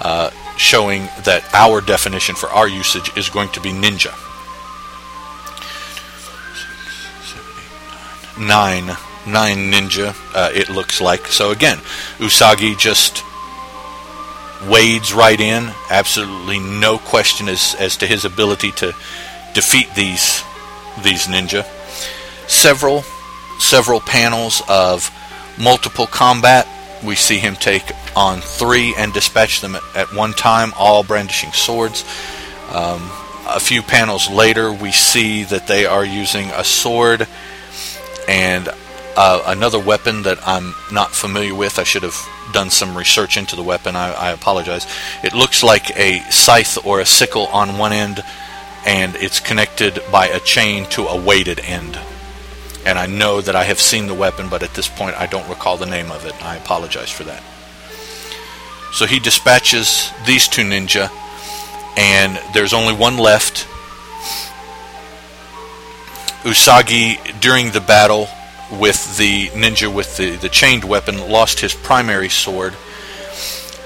uh, 0.00 0.30
showing 0.56 1.08
that 1.24 1.42
our 1.52 1.80
definition 1.80 2.34
for 2.34 2.48
our 2.50 2.68
usage 2.68 3.10
is 3.16 3.28
going 3.28 3.48
to 3.50 3.60
be 3.60 3.70
ninja. 3.70 4.12
Nine, 8.38 8.96
nine 9.26 9.70
ninja. 9.72 10.14
Uh, 10.34 10.50
it 10.52 10.68
looks 10.68 11.00
like 11.00 11.26
so. 11.26 11.50
Again, 11.50 11.78
Usagi 12.18 12.78
just 12.78 13.22
wades 14.68 15.12
right 15.12 15.40
in. 15.40 15.70
Absolutely 15.90 16.58
no 16.58 16.98
question 16.98 17.48
as 17.48 17.74
as 17.78 17.96
to 17.98 18.06
his 18.06 18.24
ability 18.24 18.72
to 18.72 18.94
defeat 19.54 19.88
these 19.94 20.42
these 21.02 21.26
ninja. 21.26 21.64
Several 22.48 23.02
several 23.58 24.00
panels 24.00 24.62
of 24.68 25.10
multiple 25.58 26.06
combat. 26.06 26.66
We 27.02 27.14
see 27.16 27.38
him 27.38 27.54
take 27.54 27.84
on 28.16 28.40
three 28.40 28.94
and 28.96 29.12
dispatch 29.12 29.60
them 29.60 29.76
at, 29.76 29.82
at 29.94 30.14
one 30.14 30.32
time, 30.32 30.72
all 30.76 31.04
brandishing 31.04 31.52
swords. 31.52 32.04
Um, 32.70 33.10
a 33.46 33.60
few 33.60 33.82
panels 33.82 34.30
later, 34.30 34.72
we 34.72 34.90
see 34.90 35.44
that 35.44 35.66
they 35.66 35.84
are 35.84 36.04
using 36.04 36.48
a 36.50 36.64
sword 36.64 37.28
and 38.26 38.68
uh, 39.16 39.42
another 39.46 39.78
weapon 39.78 40.22
that 40.22 40.38
I'm 40.46 40.74
not 40.92 41.12
familiar 41.12 41.54
with. 41.54 41.78
I 41.78 41.84
should 41.84 42.02
have 42.02 42.16
done 42.52 42.70
some 42.70 42.96
research 42.96 43.36
into 43.36 43.56
the 43.56 43.62
weapon. 43.62 43.96
I, 43.96 44.12
I 44.12 44.30
apologize. 44.30 44.86
It 45.22 45.34
looks 45.34 45.62
like 45.62 45.96
a 45.96 46.20
scythe 46.30 46.84
or 46.84 47.00
a 47.00 47.06
sickle 47.06 47.46
on 47.46 47.78
one 47.78 47.92
end, 47.92 48.22
and 48.86 49.16
it's 49.16 49.40
connected 49.40 50.02
by 50.10 50.26
a 50.26 50.40
chain 50.40 50.86
to 50.90 51.06
a 51.06 51.20
weighted 51.20 51.60
end 51.60 51.98
and 52.84 52.98
I 52.98 53.06
know 53.06 53.40
that 53.40 53.56
I 53.56 53.64
have 53.64 53.80
seen 53.80 54.06
the 54.06 54.14
weapon, 54.14 54.48
but 54.48 54.62
at 54.62 54.74
this 54.74 54.88
point 54.88 55.16
I 55.16 55.26
don't 55.26 55.48
recall 55.48 55.76
the 55.76 55.86
name 55.86 56.10
of 56.10 56.26
it. 56.26 56.34
I 56.44 56.56
apologize 56.56 57.10
for 57.10 57.24
that. 57.24 57.42
So 58.92 59.06
he 59.06 59.18
dispatches 59.18 60.12
these 60.26 60.46
two 60.46 60.62
ninja, 60.62 61.10
and 61.96 62.38
there's 62.52 62.74
only 62.74 62.94
one 62.94 63.16
left. 63.16 63.66
Usagi, 66.44 67.40
during 67.40 67.70
the 67.70 67.80
battle 67.80 68.28
with 68.72 69.16
the 69.18 69.48
ninja 69.48 69.92
with 69.92 70.16
the, 70.16 70.36
the 70.36 70.48
chained 70.48 70.84
weapon, 70.84 71.30
lost 71.30 71.60
his 71.60 71.74
primary 71.74 72.28
sword 72.28 72.74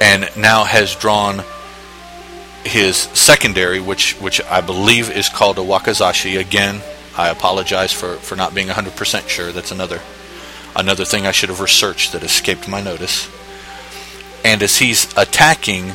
and 0.00 0.28
now 0.36 0.64
has 0.64 0.94
drawn 0.94 1.42
his 2.64 2.96
secondary, 2.96 3.80
which 3.80 4.14
which 4.20 4.40
I 4.44 4.60
believe 4.60 5.10
is 5.10 5.28
called 5.28 5.58
a 5.58 5.62
wakizashi. 5.62 6.38
Again, 6.38 6.80
I 7.16 7.28
apologize 7.28 7.92
for, 7.92 8.14
for 8.16 8.36
not 8.36 8.54
being 8.54 8.68
100% 8.68 9.28
sure. 9.28 9.52
That's 9.52 9.72
another 9.72 10.00
another 10.76 11.04
thing 11.04 11.26
I 11.26 11.32
should 11.32 11.48
have 11.48 11.60
researched 11.60 12.12
that 12.12 12.22
escaped 12.22 12.68
my 12.68 12.80
notice. 12.80 13.28
And 14.44 14.62
as 14.62 14.78
he's 14.78 15.12
attacking, 15.16 15.88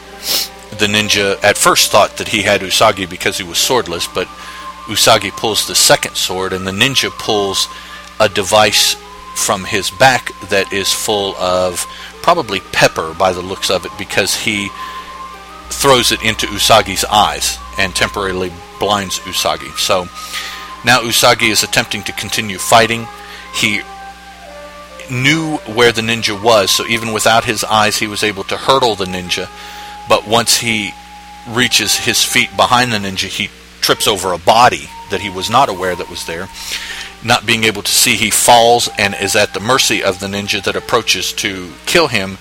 the 0.77 0.87
ninja 0.87 1.41
at 1.43 1.57
first 1.57 1.91
thought 1.91 2.17
that 2.17 2.29
he 2.29 2.41
had 2.41 2.61
Usagi 2.61 3.09
because 3.09 3.37
he 3.37 3.43
was 3.43 3.57
swordless, 3.57 4.13
but 4.13 4.27
Usagi 4.87 5.31
pulls 5.31 5.65
the 5.67 5.75
second 5.75 6.15
sword, 6.15 6.51
and 6.51 6.67
the 6.67 6.71
ninja 6.71 7.09
pulls 7.09 7.67
a 8.23 8.29
device 8.29 8.95
from 9.35 9.65
his 9.65 9.91
back 9.91 10.31
that 10.49 10.71
is 10.71 10.93
full 10.93 11.35
of 11.35 11.85
probably 12.21 12.61
pepper 12.71 13.13
by 13.13 13.33
the 13.33 13.41
looks 13.41 13.69
of 13.69 13.85
it 13.85 13.91
because 13.97 14.33
he 14.35 14.69
throws 15.69 16.11
it 16.11 16.23
into 16.23 16.47
Usagi's 16.47 17.03
eyes 17.03 17.57
and 17.77 17.93
temporarily 17.93 18.51
blinds 18.79 19.19
Usagi. 19.19 19.71
So 19.77 20.03
now 20.85 21.01
Usagi 21.01 21.49
is 21.49 21.63
attempting 21.63 22.03
to 22.03 22.13
continue 22.13 22.57
fighting. 22.57 23.07
He 23.53 23.81
knew 25.11 25.57
where 25.75 25.91
the 25.91 26.01
ninja 26.01 26.41
was, 26.41 26.71
so 26.71 26.85
even 26.87 27.11
without 27.11 27.43
his 27.43 27.63
eyes, 27.65 27.97
he 27.97 28.07
was 28.07 28.23
able 28.23 28.45
to 28.45 28.55
hurdle 28.55 28.95
the 28.95 29.05
ninja. 29.05 29.49
But 30.07 30.27
once 30.27 30.57
he 30.57 30.91
reaches 31.49 31.97
his 31.97 32.23
feet 32.23 32.55
behind 32.55 32.93
the 32.93 32.99
ninja, 32.99 33.27
he 33.27 33.49
trips 33.81 34.07
over 34.07 34.31
a 34.31 34.37
body 34.37 34.87
that 35.11 35.19
he 35.19 35.29
was 35.29 35.49
not 35.49 35.67
aware 35.67 35.95
that 35.95 36.09
was 36.09 36.25
there. 36.25 36.47
Not 37.25 37.45
being 37.45 37.63
able 37.63 37.81
to 37.83 37.91
see, 37.91 38.15
he 38.15 38.29
falls 38.29 38.89
and 38.97 39.15
is 39.15 39.35
at 39.35 39.53
the 39.53 39.59
mercy 39.59 40.03
of 40.03 40.19
the 40.19 40.27
ninja 40.27 40.61
that 40.63 40.75
approaches 40.75 41.31
to 41.33 41.71
kill 41.85 42.07
him. 42.07 42.37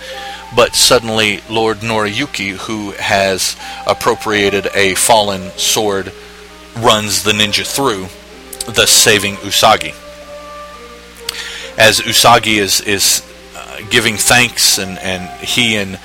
But 0.54 0.74
suddenly, 0.74 1.40
Lord 1.48 1.78
Noriyuki, 1.78 2.52
who 2.52 2.90
has 2.92 3.56
appropriated 3.86 4.68
a 4.74 4.94
fallen 4.94 5.50
sword, 5.56 6.12
runs 6.76 7.22
the 7.22 7.32
ninja 7.32 7.66
through 7.66 8.08
thus 8.66 8.90
saving 8.90 9.36
Usagi. 9.36 9.94
As 11.78 12.00
Usagi 12.00 12.58
is 12.58 12.80
is 12.82 13.22
uh, 13.56 13.80
giving 13.90 14.16
thanks, 14.16 14.78
and, 14.78 14.98
and 14.98 15.28
he 15.40 15.76
and 15.76 15.98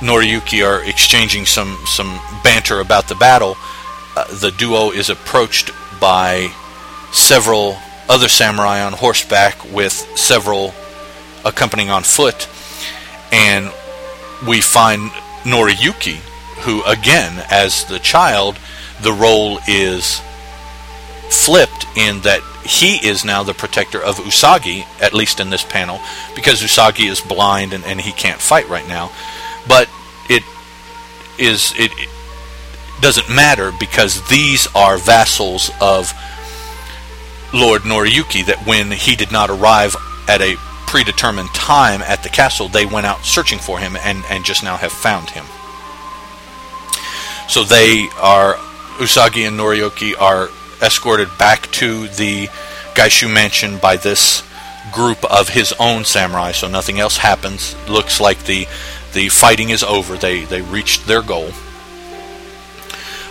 Noriyuki 0.00 0.66
are 0.66 0.82
exchanging 0.84 1.46
some 1.46 1.78
some 1.86 2.18
banter 2.42 2.80
about 2.80 3.08
the 3.08 3.14
battle, 3.16 3.56
uh, 4.16 4.24
the 4.38 4.50
duo 4.52 4.90
is 4.90 5.10
approached 5.10 5.70
by 6.00 6.50
several 7.12 7.78
other 8.08 8.28
samurai 8.28 8.82
on 8.82 8.92
horseback 8.92 9.72
with 9.72 9.92
several 10.16 10.74
accompanying 11.44 11.90
on 11.90 12.02
foot, 12.02 12.48
and 13.32 13.72
we 14.46 14.60
find 14.60 15.10
Noriyuki, 15.44 16.16
who 16.62 16.82
again, 16.84 17.44
as 17.50 17.84
the 17.84 17.98
child, 17.98 18.58
the 19.02 19.12
role 19.12 19.58
is 19.68 20.20
flipped 21.30 21.86
in 21.96 22.20
that 22.20 22.40
he 22.64 23.06
is 23.06 23.24
now 23.24 23.42
the 23.42 23.54
protector 23.54 24.02
of 24.02 24.16
Usagi, 24.16 24.84
at 25.00 25.12
least 25.12 25.40
in 25.40 25.50
this 25.50 25.64
panel, 25.64 26.00
because 26.34 26.62
Usagi 26.62 27.10
is 27.10 27.20
blind 27.20 27.72
and, 27.72 27.84
and 27.84 28.00
he 28.00 28.12
can't 28.12 28.40
fight 28.40 28.68
right 28.68 28.86
now. 28.88 29.10
But 29.68 29.88
it 30.30 30.42
is 31.38 31.74
it, 31.76 31.90
it 31.96 32.08
doesn't 33.00 33.28
matter 33.34 33.72
because 33.78 34.26
these 34.28 34.66
are 34.74 34.96
vassals 34.96 35.70
of 35.80 36.12
Lord 37.54 37.82
Noriyuki 37.82 38.44
that 38.46 38.66
when 38.66 38.90
he 38.90 39.14
did 39.14 39.30
not 39.30 39.48
arrive 39.48 39.94
at 40.28 40.42
a 40.42 40.56
predetermined 40.86 41.48
time 41.54 42.02
at 42.02 42.22
the 42.22 42.28
castle, 42.28 42.68
they 42.68 42.84
went 42.84 43.06
out 43.06 43.24
searching 43.24 43.58
for 43.58 43.78
him 43.78 43.96
and, 43.96 44.24
and 44.28 44.44
just 44.44 44.62
now 44.64 44.76
have 44.76 44.92
found 44.92 45.30
him. 45.30 45.44
So 47.48 47.62
they 47.62 48.08
are 48.20 48.54
Usagi 48.98 49.46
and 49.46 49.58
Noriyuki 49.58 50.20
are 50.20 50.48
escorted 50.82 51.28
back 51.38 51.70
to 51.72 52.08
the 52.08 52.48
Geishu 52.94 53.32
mansion 53.32 53.78
by 53.78 53.96
this 53.96 54.42
group 54.92 55.24
of 55.24 55.48
his 55.48 55.72
own 55.78 56.04
samurai, 56.04 56.52
so 56.52 56.68
nothing 56.68 56.98
else 57.00 57.16
happens. 57.16 57.74
Looks 57.88 58.20
like 58.20 58.44
the 58.44 58.66
the 59.12 59.28
fighting 59.28 59.70
is 59.70 59.82
over. 59.82 60.16
They 60.16 60.44
they 60.44 60.62
reached 60.62 61.06
their 61.06 61.22
goal. 61.22 61.50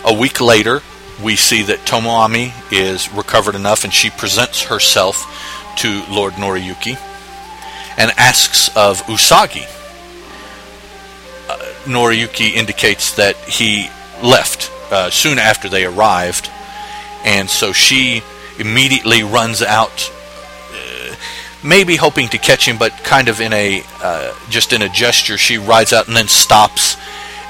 A 0.06 0.14
week 0.14 0.42
later, 0.42 0.82
we 1.22 1.36
see 1.36 1.64
that 1.64 1.80
Tomoe 1.80 2.26
Ame 2.26 2.52
is 2.72 3.12
recovered 3.14 3.56
enough 3.56 3.84
and 3.84 3.94
she 3.94 4.10
presents 4.10 4.64
herself 4.64 5.26
to 5.78 6.04
Lord 6.10 6.34
Noriyuki 6.34 6.98
and 7.98 8.12
asks 8.18 8.70
of 8.76 9.02
Usagi. 9.04 9.66
Uh, 11.50 11.58
Noriyuki 11.86 12.54
indicates 12.54 13.16
that 13.16 13.36
he 13.38 13.90
left 14.22 14.72
uh, 14.92 15.10
soon 15.10 15.38
after 15.38 15.70
they 15.70 15.86
arrived 15.86 16.50
and 17.24 17.50
so 17.50 17.72
she 17.72 18.22
immediately 18.60 19.24
runs 19.24 19.62
out, 19.62 20.12
uh, 20.74 21.16
maybe 21.64 21.96
hoping 21.96 22.28
to 22.30 22.38
catch 22.38 22.68
him, 22.68 22.78
but 22.78 22.92
kind 23.04 23.28
of 23.30 23.40
in 23.40 23.54
a 23.54 23.84
uh, 24.02 24.34
just 24.50 24.74
in 24.74 24.82
a 24.82 24.90
gesture. 24.90 25.38
She 25.38 25.58
rides 25.58 25.94
out 25.94 26.08
and 26.08 26.16
then 26.16 26.28
stops 26.28 26.98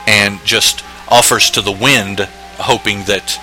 and 0.08 0.43
just 0.45 0.84
offers 1.10 1.49
to 1.52 1.62
the 1.62 1.71
wind, 1.71 2.19
hoping 2.58 3.04
that 3.06 3.39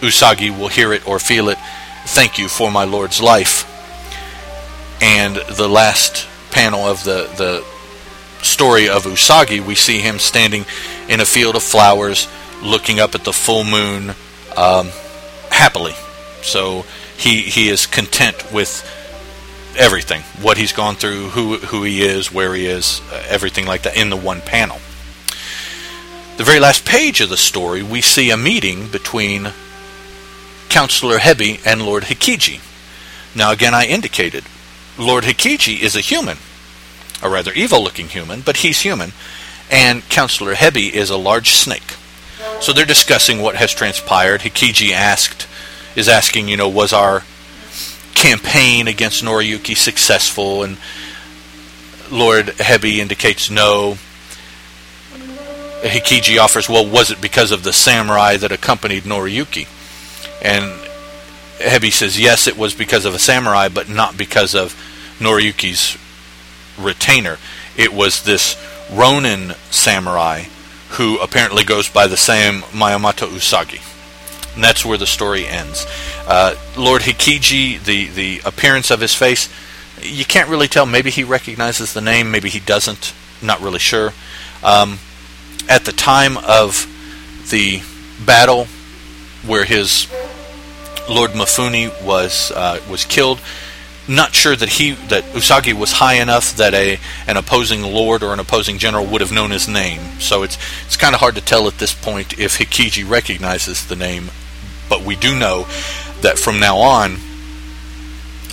Usagi 0.00 0.56
will 0.56 0.68
hear 0.68 0.92
it 0.92 1.06
or 1.06 1.18
feel 1.18 1.48
it. 1.48 1.58
Thank 2.06 2.38
you 2.38 2.48
for 2.48 2.70
my 2.70 2.84
lord's 2.84 3.20
life. 3.20 3.66
And 5.00 5.36
the 5.36 5.68
last 5.68 6.26
panel 6.50 6.80
of 6.80 7.04
the 7.04 7.30
the 7.36 7.64
story 8.42 8.88
of 8.88 9.04
Usagi, 9.04 9.64
we 9.64 9.74
see 9.74 9.98
him 10.00 10.18
standing 10.18 10.64
in 11.08 11.20
a 11.20 11.24
field 11.24 11.56
of 11.56 11.62
flowers, 11.62 12.28
looking 12.62 13.00
up 13.00 13.14
at 13.14 13.24
the 13.24 13.32
full 13.32 13.64
moon, 13.64 14.14
um, 14.56 14.90
happily. 15.50 15.94
So 16.42 16.84
he 17.16 17.42
he 17.42 17.68
is 17.68 17.86
content 17.86 18.52
with 18.52 18.84
everything, 19.76 20.22
what 20.42 20.56
he's 20.56 20.72
gone 20.72 20.94
through, 20.94 21.28
who 21.30 21.58
who 21.58 21.82
he 21.82 22.02
is, 22.02 22.32
where 22.32 22.54
he 22.54 22.66
is, 22.66 23.00
uh, 23.12 23.24
everything 23.28 23.66
like 23.66 23.82
that 23.82 23.96
in 23.96 24.10
the 24.10 24.16
one 24.16 24.40
panel. 24.40 24.78
The 26.36 26.44
very 26.44 26.60
last 26.60 26.84
page 26.84 27.20
of 27.20 27.30
the 27.30 27.36
story, 27.36 27.82
we 27.82 28.00
see 28.00 28.30
a 28.30 28.36
meeting 28.36 28.88
between 28.88 29.52
Counselor 30.68 31.18
Hebi 31.18 31.60
and 31.66 31.82
Lord 31.82 32.04
Hikiji. 32.04 32.60
Now, 33.34 33.52
again, 33.52 33.74
I 33.74 33.86
indicated 33.86 34.44
Lord 34.98 35.24
Hikiji 35.24 35.80
is 35.80 35.94
a 35.94 36.00
human, 36.00 36.38
a 37.22 37.28
rather 37.28 37.52
evil 37.52 37.82
looking 37.82 38.08
human, 38.08 38.40
but 38.40 38.58
he's 38.58 38.80
human, 38.80 39.12
and 39.70 40.08
Counselor 40.08 40.54
Hebi 40.54 40.90
is 40.90 41.10
a 41.10 41.16
large 41.16 41.50
snake. 41.50 41.94
So 42.60 42.72
they're 42.72 42.84
discussing 42.84 43.40
what 43.40 43.56
has 43.56 43.72
transpired. 43.72 44.40
Hikiji 44.40 44.90
asked, 44.90 45.46
is 45.94 46.08
asking, 46.08 46.48
you 46.48 46.56
know, 46.56 46.68
was 46.68 46.92
our 46.92 47.22
campaign 48.14 48.88
against 48.88 49.22
Noriyuki 49.22 49.76
successful? 49.76 50.64
And 50.64 50.78
Lord 52.10 52.46
Hebi 52.46 52.96
indicates 52.98 53.50
no. 53.50 53.98
Hikiji 55.82 56.40
offers, 56.42 56.68
well, 56.68 56.88
was 56.88 57.10
it 57.12 57.20
because 57.20 57.52
of 57.52 57.62
the 57.62 57.72
samurai 57.72 58.36
that 58.36 58.50
accompanied 58.50 59.04
Noriyuki? 59.04 59.68
And 60.42 60.64
Hebi 61.58 61.92
says, 61.92 62.18
yes, 62.18 62.46
it 62.46 62.56
was 62.56 62.74
because 62.74 63.04
of 63.04 63.14
a 63.14 63.18
samurai, 63.18 63.68
but 63.68 63.88
not 63.88 64.16
because 64.16 64.54
of 64.54 64.74
Noriyuki's 65.18 65.98
retainer. 66.78 67.38
It 67.76 67.92
was 67.92 68.22
this 68.22 68.56
Ronin 68.92 69.54
samurai 69.70 70.44
who 70.90 71.18
apparently 71.18 71.64
goes 71.64 71.88
by 71.88 72.06
the 72.06 72.16
same 72.16 72.62
Miyamoto 72.72 73.28
Usagi. 73.28 73.84
And 74.54 74.64
that's 74.64 74.84
where 74.84 74.98
the 74.98 75.06
story 75.06 75.46
ends. 75.46 75.86
Uh, 76.26 76.54
Lord 76.76 77.02
Hikiji, 77.02 77.82
the, 77.82 78.06
the 78.08 78.40
appearance 78.44 78.90
of 78.90 79.00
his 79.00 79.14
face, 79.14 79.48
you 80.00 80.24
can't 80.24 80.48
really 80.48 80.68
tell. 80.68 80.86
Maybe 80.86 81.10
he 81.10 81.24
recognizes 81.24 81.92
the 81.92 82.00
name, 82.00 82.30
maybe 82.30 82.48
he 82.48 82.60
doesn't. 82.60 83.12
Not 83.42 83.60
really 83.60 83.78
sure. 83.78 84.12
Um, 84.64 84.98
at 85.68 85.84
the 85.84 85.92
time 85.92 86.36
of 86.38 86.86
the 87.50 87.82
battle 88.24 88.66
where 89.46 89.64
his 89.64 90.08
Lord 91.08 91.32
Mifune 91.32 92.02
was 92.04 92.50
uh, 92.52 92.80
was 92.90 93.04
killed, 93.04 93.40
not 94.08 94.34
sure 94.34 94.56
that 94.56 94.68
he 94.68 94.92
that 95.08 95.24
Usagi 95.34 95.72
was 95.72 95.92
high 95.92 96.14
enough 96.14 96.56
that 96.56 96.74
a 96.74 96.98
an 97.26 97.36
opposing 97.36 97.82
lord 97.82 98.22
or 98.22 98.32
an 98.32 98.40
opposing 98.40 98.78
general 98.78 99.06
would 99.06 99.20
have 99.20 99.32
known 99.32 99.50
his 99.50 99.68
name. 99.68 100.00
So 100.20 100.42
it's 100.42 100.58
it's 100.86 100.96
kind 100.96 101.14
of 101.14 101.20
hard 101.20 101.34
to 101.36 101.40
tell 101.40 101.66
at 101.68 101.78
this 101.78 101.94
point 101.94 102.38
if 102.38 102.58
Hikiji 102.58 103.08
recognizes 103.08 103.86
the 103.86 103.96
name, 103.96 104.30
but 104.88 105.02
we 105.02 105.16
do 105.16 105.38
know 105.38 105.66
that 106.20 106.38
from 106.38 106.58
now 106.58 106.78
on 106.78 107.16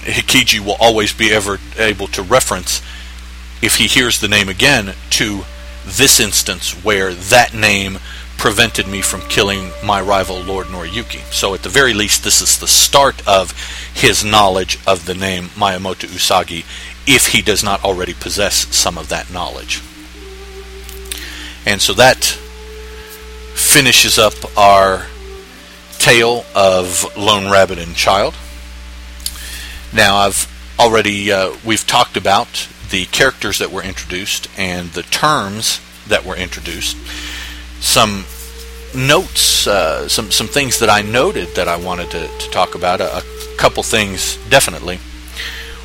Hikiji 0.05 0.59
will 0.59 0.77
always 0.79 1.13
be 1.13 1.31
ever 1.31 1.59
able 1.77 2.07
to 2.07 2.21
reference 2.21 2.81
if 3.61 3.77
he 3.77 3.87
hears 3.87 4.19
the 4.19 4.27
name 4.27 4.49
again 4.49 4.93
to 5.09 5.43
this 5.85 6.19
instance 6.19 6.71
where 6.83 7.13
that 7.13 7.53
name 7.53 7.97
prevented 8.37 8.87
me 8.87 9.01
from 9.01 9.21
killing 9.21 9.71
my 9.83 10.01
rival 10.01 10.39
Lord 10.39 10.67
Noriyuki. 10.67 11.21
So 11.31 11.53
at 11.53 11.63
the 11.63 11.69
very 11.69 11.93
least, 11.93 12.23
this 12.23 12.41
is 12.41 12.59
the 12.59 12.67
start 12.67 13.25
of 13.27 13.51
his 13.93 14.23
knowledge 14.23 14.77
of 14.85 15.05
the 15.05 15.15
name 15.15 15.45
Miyamoto 15.55 16.07
Usagi, 16.07 16.65
if 17.07 17.27
he 17.27 17.41
does 17.41 17.63
not 17.63 17.83
already 17.83 18.13
possess 18.13 18.67
some 18.75 18.97
of 18.97 19.09
that 19.09 19.31
knowledge. 19.31 19.81
And 21.65 21.81
so 21.81 21.93
that 21.93 22.23
finishes 23.55 24.19
up 24.19 24.33
our 24.57 25.07
tale 25.97 26.45
of 26.53 27.17
Lone 27.17 27.49
Rabbit 27.51 27.79
and 27.79 27.95
Child. 27.95 28.35
Now 29.93 30.17
I've 30.17 30.51
already 30.79 31.31
uh, 31.31 31.55
we've 31.65 31.87
talked 31.87 32.17
about 32.17 32.67
the 32.91 33.05
characters 33.05 33.59
that 33.59 33.71
were 33.71 33.81
introduced 33.81 34.47
and 34.57 34.89
the 34.91 35.03
terms 35.03 35.79
that 36.07 36.25
were 36.25 36.35
introduced 36.35 36.97
some 37.79 38.25
notes, 38.95 39.67
uh, 39.67 40.07
some 40.07 40.31
some 40.31 40.47
things 40.47 40.79
that 40.79 40.89
I 40.89 41.01
noted 41.01 41.49
that 41.55 41.67
I 41.67 41.77
wanted 41.77 42.09
to, 42.11 42.27
to 42.27 42.49
talk 42.51 42.75
about. 42.75 43.01
A, 43.01 43.17
a, 43.17 43.23
couple 43.57 43.81
things, 43.83 44.37
definitely. 44.49 44.97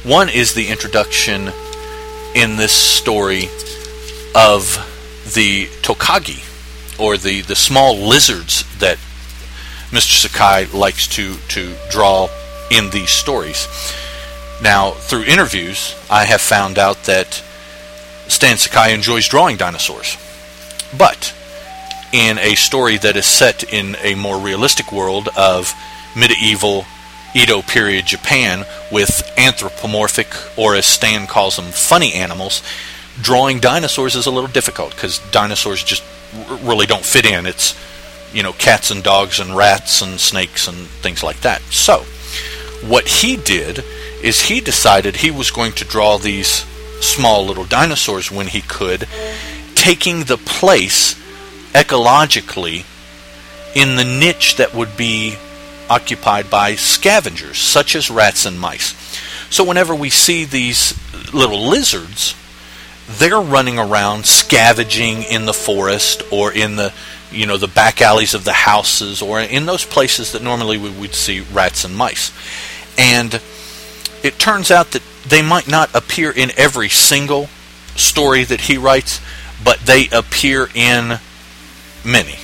One 0.02 0.28
is 0.28 0.54
the 0.54 0.68
introduction 0.68 1.52
in 2.34 2.56
this 2.56 2.72
story 2.72 3.44
of 4.34 4.76
the 5.34 5.66
Tokage, 5.82 6.42
or 6.98 7.16
the, 7.16 7.42
the 7.42 7.54
small 7.56 7.96
lizards 7.96 8.64
that 8.78 8.98
Mr. 9.90 10.20
Sakai 10.20 10.66
likes 10.76 11.06
to, 11.08 11.36
to 11.48 11.74
draw 11.90 12.28
in 12.70 12.90
these 12.90 13.10
stories. 13.10 13.66
Now, 14.62 14.92
through 14.92 15.24
interviews, 15.24 15.94
I 16.10 16.24
have 16.24 16.40
found 16.40 16.78
out 16.78 17.04
that 17.04 17.42
Stan 18.28 18.56
Sakai 18.56 18.94
enjoys 18.94 19.26
drawing 19.26 19.56
dinosaurs. 19.56 20.16
But 20.96 21.34
in 22.12 22.38
a 22.38 22.54
story 22.54 22.96
that 22.98 23.16
is 23.16 23.26
set 23.26 23.72
in 23.72 23.96
a 24.02 24.14
more 24.14 24.38
realistic 24.38 24.92
world 24.92 25.28
of 25.36 25.74
medieval 26.16 26.84
Edo 27.34 27.62
period 27.62 28.06
Japan 28.06 28.64
with 28.90 29.22
anthropomorphic, 29.38 30.28
or 30.56 30.74
as 30.74 30.86
Stan 30.86 31.26
calls 31.26 31.56
them, 31.56 31.66
funny 31.66 32.12
animals, 32.14 32.62
drawing 33.22 33.60
dinosaurs 33.60 34.16
is 34.16 34.26
a 34.26 34.30
little 34.30 34.50
difficult 34.50 34.90
because 34.94 35.20
dinosaurs 35.30 35.82
just 35.84 36.02
r- 36.48 36.56
really 36.56 36.86
don't 36.86 37.04
fit 37.04 37.24
in. 37.24 37.46
It's, 37.46 37.78
you 38.32 38.42
know, 38.42 38.52
cats 38.52 38.90
and 38.90 39.02
dogs 39.02 39.38
and 39.38 39.56
rats 39.56 40.02
and 40.02 40.18
snakes 40.18 40.66
and 40.66 40.76
things 40.76 41.22
like 41.22 41.40
that. 41.42 41.62
So, 41.70 42.04
what 42.86 43.06
he 43.06 43.36
did 43.36 43.84
is 44.22 44.42
he 44.42 44.60
decided 44.60 45.16
he 45.16 45.30
was 45.30 45.50
going 45.50 45.72
to 45.72 45.84
draw 45.84 46.18
these 46.18 46.66
small 47.00 47.46
little 47.46 47.64
dinosaurs 47.64 48.30
when 48.30 48.48
he 48.48 48.60
could, 48.60 49.06
taking 49.74 50.24
the 50.24 50.36
place 50.36 51.19
ecologically 51.72 52.84
in 53.74 53.96
the 53.96 54.04
niche 54.04 54.56
that 54.56 54.74
would 54.74 54.96
be 54.96 55.36
occupied 55.88 56.50
by 56.50 56.74
scavengers, 56.76 57.58
such 57.58 57.94
as 57.96 58.10
rats 58.10 58.46
and 58.46 58.58
mice. 58.58 58.94
So 59.50 59.64
whenever 59.64 59.94
we 59.94 60.10
see 60.10 60.44
these 60.44 60.94
little 61.34 61.68
lizards, 61.68 62.34
they're 63.08 63.40
running 63.40 63.78
around 63.78 64.24
scavenging 64.26 65.24
in 65.24 65.46
the 65.46 65.52
forest 65.52 66.22
or 66.30 66.52
in 66.52 66.76
the 66.76 66.92
you 67.32 67.46
know 67.46 67.56
the 67.56 67.68
back 67.68 68.02
alleys 68.02 68.34
of 68.34 68.44
the 68.44 68.52
houses 68.52 69.22
or 69.22 69.40
in 69.40 69.66
those 69.66 69.84
places 69.84 70.32
that 70.32 70.42
normally 70.42 70.78
we 70.78 70.90
would 70.90 71.14
see 71.14 71.40
rats 71.40 71.84
and 71.84 71.96
mice. 71.96 72.32
And 72.98 73.40
it 74.22 74.38
turns 74.38 74.70
out 74.70 74.92
that 74.92 75.02
they 75.26 75.42
might 75.42 75.68
not 75.68 75.94
appear 75.94 76.30
in 76.30 76.50
every 76.56 76.88
single 76.88 77.48
story 77.96 78.44
that 78.44 78.62
he 78.62 78.78
writes, 78.78 79.20
but 79.62 79.78
they 79.80 80.08
appear 80.10 80.68
in 80.74 81.18
many 82.04 82.36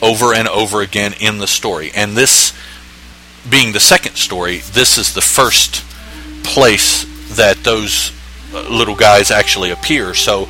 over 0.00 0.34
and 0.34 0.48
over 0.48 0.80
again 0.80 1.14
in 1.20 1.38
the 1.38 1.46
story. 1.46 1.90
And 1.94 2.16
this 2.16 2.52
being 3.48 3.72
the 3.72 3.80
second 3.80 4.16
story, 4.16 4.58
this 4.58 4.98
is 4.98 5.14
the 5.14 5.20
first 5.20 5.84
place 6.44 7.04
that 7.36 7.56
those 7.64 8.12
uh, 8.52 8.68
little 8.68 8.94
guys 8.94 9.30
actually 9.30 9.70
appear. 9.70 10.14
So 10.14 10.48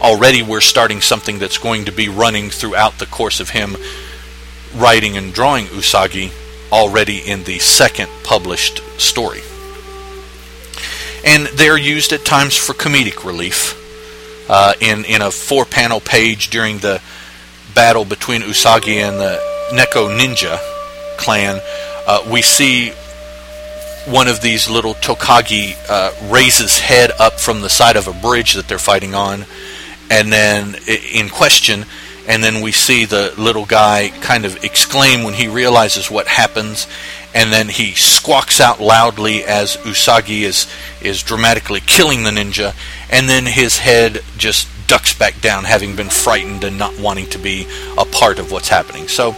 already 0.00 0.42
we're 0.42 0.60
starting 0.60 1.00
something 1.00 1.38
that's 1.38 1.58
going 1.58 1.84
to 1.86 1.92
be 1.92 2.08
running 2.08 2.50
throughout 2.50 2.98
the 2.98 3.06
course 3.06 3.40
of 3.40 3.50
him 3.50 3.76
writing 4.74 5.16
and 5.16 5.32
drawing 5.32 5.66
Usagi 5.66 6.32
already 6.72 7.18
in 7.18 7.44
the 7.44 7.58
second 7.58 8.08
published 8.24 8.80
story. 8.98 9.42
And 11.24 11.46
they're 11.48 11.76
used 11.76 12.12
at 12.12 12.24
times 12.24 12.56
for 12.56 12.72
comedic 12.72 13.24
relief. 13.24 13.78
Uh, 14.54 14.74
in 14.82 15.06
in 15.06 15.22
a 15.22 15.30
four 15.30 15.64
panel 15.64 15.98
page 15.98 16.50
during 16.50 16.76
the 16.80 17.00
battle 17.74 18.04
between 18.04 18.42
Usagi 18.42 18.96
and 18.96 19.18
the 19.18 19.40
Neko 19.72 20.14
Ninja 20.14 20.58
clan, 21.16 21.58
uh, 22.06 22.22
we 22.30 22.42
see 22.42 22.90
one 24.04 24.28
of 24.28 24.42
these 24.42 24.68
little 24.68 24.92
Tokage 24.92 25.74
uh, 25.88 26.12
raise 26.30 26.58
his 26.58 26.78
head 26.78 27.12
up 27.18 27.40
from 27.40 27.62
the 27.62 27.70
side 27.70 27.96
of 27.96 28.08
a 28.08 28.12
bridge 28.12 28.52
that 28.52 28.68
they're 28.68 28.78
fighting 28.78 29.14
on, 29.14 29.46
and 30.10 30.30
then 30.30 30.76
in 30.86 31.30
question, 31.30 31.86
and 32.28 32.44
then 32.44 32.60
we 32.60 32.72
see 32.72 33.06
the 33.06 33.32
little 33.38 33.64
guy 33.64 34.10
kind 34.20 34.44
of 34.44 34.62
exclaim 34.64 35.22
when 35.22 35.32
he 35.32 35.48
realizes 35.48 36.10
what 36.10 36.26
happens, 36.26 36.86
and 37.34 37.52
then 37.52 37.68
he 37.68 37.92
squawks 37.92 38.60
out 38.60 38.80
loudly 38.80 39.44
as 39.44 39.76
Usagi 39.78 40.42
is 40.42 40.66
is 41.00 41.22
dramatically 41.22 41.80
killing 41.80 42.24
the 42.24 42.30
ninja, 42.30 42.74
and 43.10 43.28
then 43.28 43.46
his 43.46 43.78
head 43.78 44.20
just 44.36 44.68
ducks 44.86 45.14
back 45.14 45.40
down, 45.40 45.64
having 45.64 45.96
been 45.96 46.10
frightened 46.10 46.64
and 46.64 46.76
not 46.76 46.98
wanting 46.98 47.26
to 47.26 47.38
be 47.38 47.66
a 47.96 48.04
part 48.04 48.38
of 48.38 48.52
what's 48.52 48.68
happening. 48.68 49.08
So, 49.08 49.34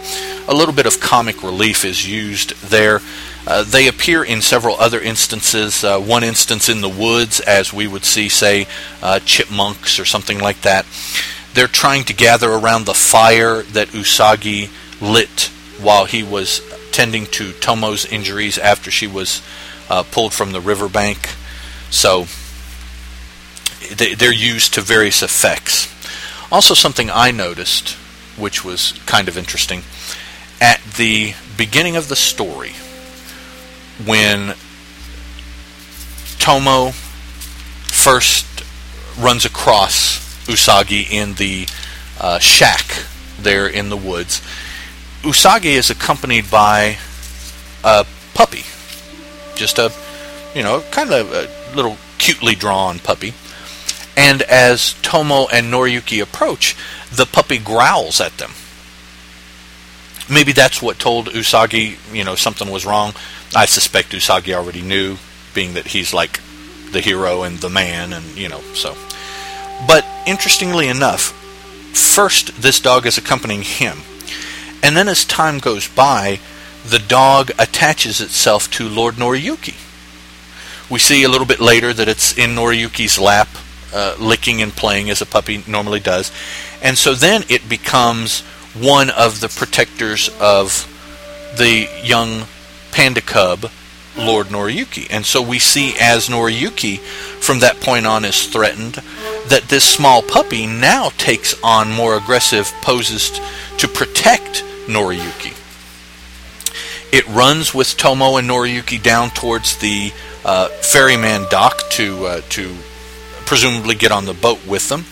a 0.49 0.53
little 0.53 0.73
bit 0.73 0.85
of 0.85 0.99
comic 0.99 1.43
relief 1.43 1.85
is 1.85 2.05
used 2.05 2.61
there. 2.69 2.99
Uh, 3.47 3.63
they 3.63 3.87
appear 3.87 4.23
in 4.23 4.41
several 4.41 4.75
other 4.75 4.99
instances. 4.99 5.83
Uh, 5.83 5.99
one 5.99 6.23
instance 6.23 6.67
in 6.67 6.81
the 6.81 6.89
woods, 6.89 7.39
as 7.39 7.71
we 7.71 7.87
would 7.87 8.03
see, 8.03 8.27
say, 8.27 8.67
uh, 9.01 9.19
chipmunks 9.19 9.99
or 9.99 10.03
something 10.03 10.39
like 10.39 10.61
that. 10.61 10.85
They're 11.53 11.67
trying 11.67 12.03
to 12.05 12.13
gather 12.13 12.51
around 12.51 12.85
the 12.85 12.93
fire 12.93 13.61
that 13.61 13.89
Usagi 13.89 14.69
lit 14.99 15.51
while 15.79 16.05
he 16.05 16.21
was 16.21 16.59
tending 16.95 17.25
to 17.25 17.51
Tomo's 17.51 18.05
injuries 18.05 18.57
after 18.57 18.89
she 18.89 19.05
was 19.05 19.41
uh, 19.89 20.01
pulled 20.03 20.33
from 20.33 20.53
the 20.53 20.61
riverbank. 20.61 21.29
So 21.89 22.25
they're 23.93 24.33
used 24.33 24.73
to 24.75 24.81
various 24.81 25.21
effects. 25.21 25.93
Also, 26.49 26.73
something 26.73 27.09
I 27.11 27.31
noticed, 27.31 27.97
which 28.37 28.63
was 28.63 28.93
kind 29.05 29.27
of 29.27 29.37
interesting, 29.37 29.83
at 30.61 30.81
the 30.95 31.33
beginning 31.57 31.97
of 31.97 32.07
the 32.07 32.15
story, 32.15 32.71
when 34.05 34.55
Tomo 36.39 36.91
first 37.91 38.45
runs 39.19 39.43
across 39.43 40.19
Usagi 40.45 41.11
in 41.11 41.33
the 41.33 41.67
uh, 42.21 42.39
shack 42.39 43.03
there 43.37 43.67
in 43.67 43.89
the 43.89 43.97
woods, 43.97 44.41
Usagi 45.25 45.73
is 45.73 45.89
accompanied 45.89 46.51
by 46.51 46.97
a 47.83 48.05
puppy, 48.35 48.63
just 49.55 49.79
a, 49.79 49.91
you 50.53 50.61
know, 50.61 50.83
kind 50.91 51.11
of 51.11 51.33
a 51.33 51.75
little 51.75 51.97
cutely 52.19 52.53
drawn 52.53 52.99
puppy. 52.99 53.33
And 54.15 54.43
as 54.43 54.93
Tomo 55.01 55.47
and 55.47 55.73
Noriyuki 55.73 56.21
approach, 56.21 56.75
the 57.11 57.25
puppy 57.25 57.57
growls 57.57 58.21
at 58.21 58.37
them. 58.37 58.51
Maybe 60.29 60.51
that's 60.51 60.79
what 60.79 60.99
told 60.99 61.29
Usagi, 61.29 61.97
you 62.13 62.23
know, 62.23 62.35
something 62.35 62.69
was 62.69 62.85
wrong. 62.85 63.13
I 63.55 63.65
suspect 63.65 64.11
Usagi 64.11 64.53
already 64.53 64.83
knew, 64.83 65.17
being 65.55 65.73
that 65.73 65.87
he's 65.87 66.13
like 66.13 66.39
the 66.91 67.01
hero 67.01 67.41
and 67.41 67.57
the 67.57 67.69
man, 67.69 68.13
and, 68.13 68.25
you 68.37 68.47
know, 68.47 68.61
so. 68.73 68.95
But 69.87 70.05
interestingly 70.27 70.87
enough, 70.87 71.31
first 71.93 72.61
this 72.61 72.79
dog 72.79 73.07
is 73.07 73.17
accompanying 73.17 73.63
him. 73.63 74.03
And 74.85 74.95
then 74.95 75.07
as 75.07 75.25
time 75.25 75.57
goes 75.57 75.87
by, 75.87 76.39
the 76.85 76.99
dog 76.99 77.49
attaches 77.57 78.21
itself 78.21 78.69
to 78.73 78.87
Lord 78.87 79.15
Noriyuki. 79.15 79.73
We 80.91 80.99
see 80.99 81.23
a 81.23 81.27
little 81.27 81.47
bit 81.47 81.59
later 81.59 81.91
that 81.91 82.07
it's 82.07 82.37
in 82.37 82.51
Noriyuki's 82.51 83.17
lap, 83.17 83.47
uh, 83.91 84.15
licking 84.19 84.61
and 84.61 84.71
playing 84.71 85.09
as 85.09 85.23
a 85.23 85.25
puppy 85.25 85.63
normally 85.65 85.99
does. 85.99 86.31
And 86.83 86.99
so 86.99 87.15
then 87.15 87.45
it 87.49 87.67
becomes 87.67 88.41
one 88.75 89.09
of 89.09 89.39
the 89.39 89.49
protectors 89.49 90.29
of 90.39 90.85
the 91.57 91.89
young 92.03 92.43
panda 92.91 93.21
cub, 93.21 93.71
Lord 94.15 94.49
Noriyuki. 94.49 95.07
And 95.09 95.25
so 95.25 95.41
we 95.41 95.57
see 95.57 95.95
as 95.99 96.29
Noriyuki, 96.29 96.99
from 96.99 97.57
that 97.61 97.81
point 97.81 98.05
on, 98.05 98.23
is 98.23 98.45
threatened, 98.45 99.01
that 99.47 99.65
this 99.69 99.83
small 99.83 100.21
puppy 100.21 100.67
now 100.67 101.09
takes 101.17 101.59
on 101.63 101.91
more 101.91 102.15
aggressive 102.15 102.71
poses 102.83 103.31
to 103.79 103.87
protect 103.87 104.63
Noriyuki. 104.87 105.61
It 107.13 107.27
runs 107.27 107.73
with 107.73 107.95
Tomo 107.95 108.37
and 108.37 108.49
Noriyuki 108.49 109.01
down 109.01 109.29
towards 109.29 109.77
the 109.77 110.11
uh, 110.43 110.67
ferryman 110.67 111.45
dock 111.49 111.89
to 111.91 112.25
uh, 112.25 112.41
to 112.49 112.75
presumably 113.45 113.95
get 113.95 114.11
on 114.11 114.25
the 114.25 114.33
boat 114.33 114.65
with 114.67 114.89
them. 114.89 115.05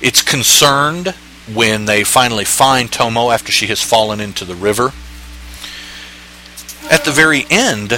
It's 0.00 0.22
concerned 0.22 1.14
when 1.52 1.86
they 1.86 2.04
finally 2.04 2.44
find 2.44 2.90
Tomo 2.90 3.30
after 3.30 3.50
she 3.50 3.66
has 3.66 3.82
fallen 3.82 4.20
into 4.20 4.44
the 4.44 4.54
river. 4.54 4.92
At 6.90 7.04
the 7.04 7.10
very 7.10 7.44
end, 7.50 7.92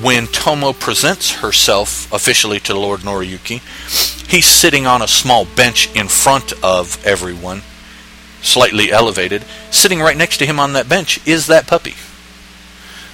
when 0.00 0.26
Tomo 0.26 0.72
presents 0.72 1.32
herself 1.32 2.12
officially 2.12 2.60
to 2.60 2.78
Lord 2.78 3.00
Noriyuki, 3.00 3.60
he's 4.28 4.46
sitting 4.46 4.86
on 4.86 5.02
a 5.02 5.08
small 5.08 5.44
bench 5.44 5.94
in 5.94 6.08
front 6.08 6.52
of 6.62 7.04
everyone, 7.04 7.62
slightly 8.42 8.90
elevated. 8.92 9.44
Sitting 9.70 10.00
right 10.00 10.16
next 10.16 10.38
to 10.38 10.46
him 10.46 10.60
on 10.60 10.74
that 10.74 10.88
bench 10.88 11.24
is 11.26 11.46
that 11.46 11.66
puppy. 11.66 11.94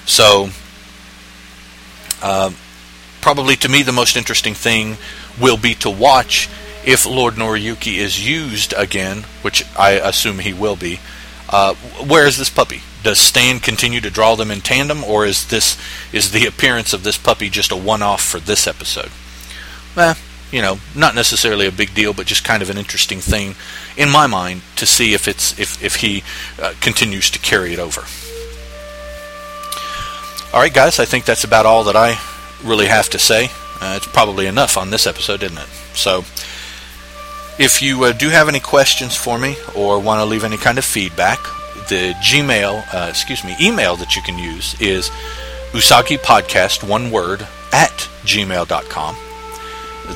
So, 0.06 0.48
uh, 2.22 2.50
probably 3.20 3.54
to 3.56 3.68
me 3.68 3.82
the 3.82 3.92
most 3.92 4.16
interesting 4.16 4.54
thing 4.54 4.96
will 5.40 5.58
be 5.58 5.74
to 5.74 5.90
watch 5.90 6.48
if 6.84 7.04
Lord 7.04 7.34
Noriyuki 7.34 7.98
is 7.98 8.26
used 8.26 8.72
again, 8.76 9.24
which 9.42 9.64
I 9.78 9.92
assume 9.92 10.38
he 10.38 10.54
will 10.54 10.76
be. 10.76 11.00
Uh, 11.48 11.74
where 11.74 12.26
is 12.26 12.38
this 12.38 12.50
puppy? 12.50 12.82
Does 13.02 13.18
Stan 13.18 13.60
continue 13.60 14.00
to 14.00 14.10
draw 14.10 14.34
them 14.34 14.50
in 14.50 14.60
tandem, 14.60 15.04
or 15.04 15.24
is 15.24 15.46
this 15.48 15.78
is 16.12 16.32
the 16.32 16.46
appearance 16.46 16.92
of 16.92 17.04
this 17.04 17.16
puppy 17.16 17.48
just 17.48 17.70
a 17.70 17.76
one-off 17.76 18.22
for 18.22 18.40
this 18.40 18.66
episode? 18.66 19.10
Eh, 19.96 20.14
you 20.50 20.62
know, 20.62 20.78
not 20.94 21.14
necessarily 21.14 21.66
a 21.66 21.72
big 21.72 21.94
deal, 21.94 22.12
but 22.12 22.26
just 22.26 22.44
kind 22.44 22.62
of 22.62 22.70
an 22.70 22.78
interesting 22.78 23.20
thing 23.20 23.54
in 23.98 24.08
my 24.08 24.26
mind 24.26 24.62
to 24.76 24.86
see 24.86 25.12
if 25.12 25.28
it's 25.28 25.58
if 25.58 25.82
if 25.84 25.96
he 25.96 26.22
uh, 26.62 26.72
continues 26.80 27.30
to 27.32 27.38
carry 27.40 27.74
it 27.74 27.78
over. 27.78 28.04
All 30.54 30.60
right, 30.60 30.72
guys, 30.72 30.98
I 30.98 31.04
think 31.04 31.26
that's 31.26 31.44
about 31.44 31.66
all 31.66 31.84
that 31.84 31.96
I 31.96 32.18
really 32.64 32.86
have 32.86 33.10
to 33.10 33.18
say. 33.18 33.50
Uh, 33.82 33.94
it's 33.96 34.06
probably 34.06 34.46
enough 34.46 34.78
on 34.78 34.88
this 34.90 35.06
episode, 35.06 35.42
isn't 35.42 35.58
it? 35.58 35.68
So, 35.94 36.24
if 37.58 37.82
you 37.82 38.04
uh, 38.04 38.12
do 38.12 38.30
have 38.30 38.48
any 38.48 38.60
questions 38.60 39.14
for 39.14 39.38
me 39.38 39.56
or 39.76 40.00
want 40.00 40.20
to 40.20 40.24
leave 40.24 40.44
any 40.44 40.56
kind 40.56 40.78
of 40.78 40.84
feedback, 40.86 41.38
the 41.88 42.14
Gmail, 42.22 42.94
uh, 42.94 43.08
excuse 43.10 43.44
me, 43.44 43.56
email 43.60 43.96
that 43.96 44.16
you 44.16 44.22
can 44.22 44.38
use 44.38 44.74
is 44.80 45.10
usagi 45.72 46.18
podcast, 46.18 46.88
one 46.88 47.10
word, 47.10 47.46
at 47.72 48.08
gmail.com. 48.24 49.16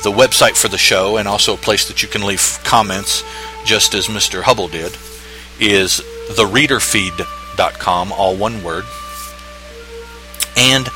The 0.01 0.11
website 0.11 0.57
for 0.57 0.67
the 0.67 0.77
show, 0.79 1.17
and 1.17 1.27
also 1.27 1.53
a 1.53 1.57
place 1.57 1.87
that 1.87 2.01
you 2.01 2.09
can 2.09 2.25
leave 2.25 2.59
comments, 2.63 3.23
just 3.65 3.93
as 3.93 4.07
Mr. 4.07 4.43
Hubble 4.43 4.67
did, 4.67 4.97
is 5.59 6.01
thereaderfeed.com, 6.29 8.11
all 8.11 8.35
one 8.35 8.63
word. 8.63 8.85
And 10.55 10.87